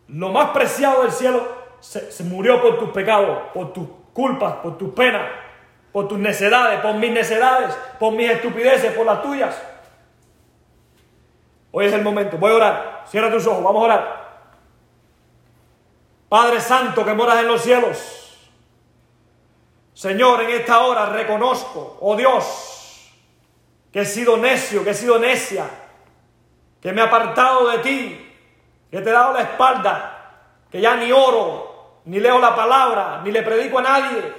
[0.10, 1.48] Lo más preciado del cielo
[1.80, 5.26] se, murió por tus pecados, por tus culpas, por tus penas,
[5.94, 9.58] por tus necedades, por mis necedades, por mis estupideces, por las tuyas.
[11.72, 12.36] Hoy es el momento.
[12.36, 13.06] Voy a orar.
[13.08, 13.64] Cierra tus ojos.
[13.64, 14.30] Vamos a orar.
[16.28, 18.38] Padre Santo que moras en los cielos.
[19.94, 22.79] Señor, en esta hora reconozco, oh Dios,
[23.92, 25.66] que he sido necio, que he sido necia,
[26.82, 28.36] que me he apartado de ti,
[28.90, 30.32] que te he dado la espalda,
[30.72, 34.34] que ya ni oro, ni leo la palabra, ni le predico a nadie.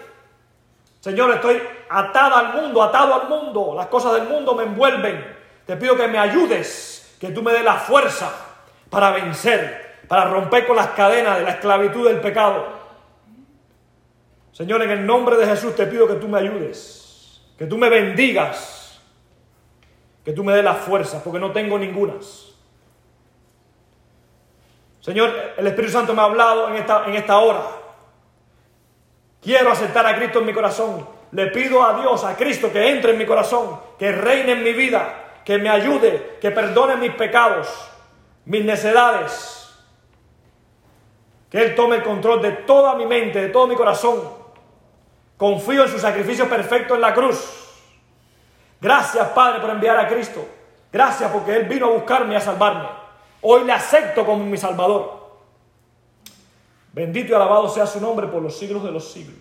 [1.00, 3.74] Señor, estoy atada al mundo, atado al mundo.
[3.76, 5.36] Las cosas del mundo me envuelven.
[5.66, 8.30] Te pido que me ayudes, que tú me des la fuerza
[8.90, 12.80] para vencer, para romper con las cadenas de la esclavitud del pecado.
[14.52, 17.88] Señor, en el nombre de Jesús te pido que tú me ayudes, que tú me
[17.88, 18.79] bendigas,
[20.24, 22.54] que tú me des la fuerza, porque no tengo ningunas.
[25.00, 27.62] Señor, el Espíritu Santo me ha hablado en esta, en esta hora.
[29.40, 31.08] Quiero aceptar a Cristo en mi corazón.
[31.32, 34.72] Le pido a Dios, a Cristo, que entre en mi corazón, que reine en mi
[34.72, 37.68] vida, que me ayude, que perdone mis pecados,
[38.44, 39.56] mis necedades.
[41.48, 44.20] Que Él tome el control de toda mi mente, de todo mi corazón.
[45.36, 47.69] Confío en su sacrificio perfecto en la cruz.
[48.80, 50.46] Gracias, Padre, por enviar a Cristo.
[50.92, 52.88] Gracias porque Él vino a buscarme y a salvarme.
[53.42, 55.20] Hoy le acepto como mi Salvador.
[56.92, 59.36] Bendito y alabado sea su nombre por los siglos de los siglos.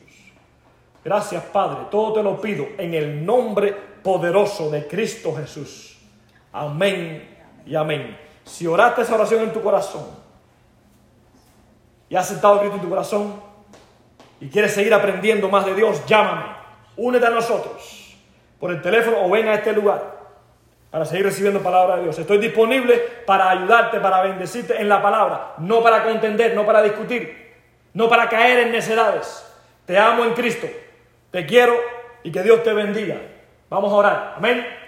[1.03, 1.87] Gracias, Padre.
[1.89, 3.71] Todo te lo pido en el nombre
[4.03, 5.97] poderoso de Cristo Jesús.
[6.51, 8.17] Amén y amén.
[8.43, 10.05] Si oraste esa oración en tu corazón
[12.09, 13.41] y has aceptado a Cristo en tu corazón
[14.41, 16.45] y quieres seguir aprendiendo más de Dios, llámame.
[16.97, 17.98] Únete a nosotros
[18.59, 20.19] por el teléfono o ven a este lugar
[20.91, 22.17] para seguir recibiendo palabra de Dios.
[22.17, 22.95] Estoy disponible
[23.25, 27.53] para ayudarte, para bendecirte en la palabra, no para contender, no para discutir,
[27.93, 29.45] no para caer en necedades.
[29.85, 30.67] Te amo en Cristo,
[31.31, 31.75] te quiero
[32.23, 33.17] y que Dios te bendiga.
[33.69, 34.33] Vamos a orar.
[34.37, 34.78] Amén.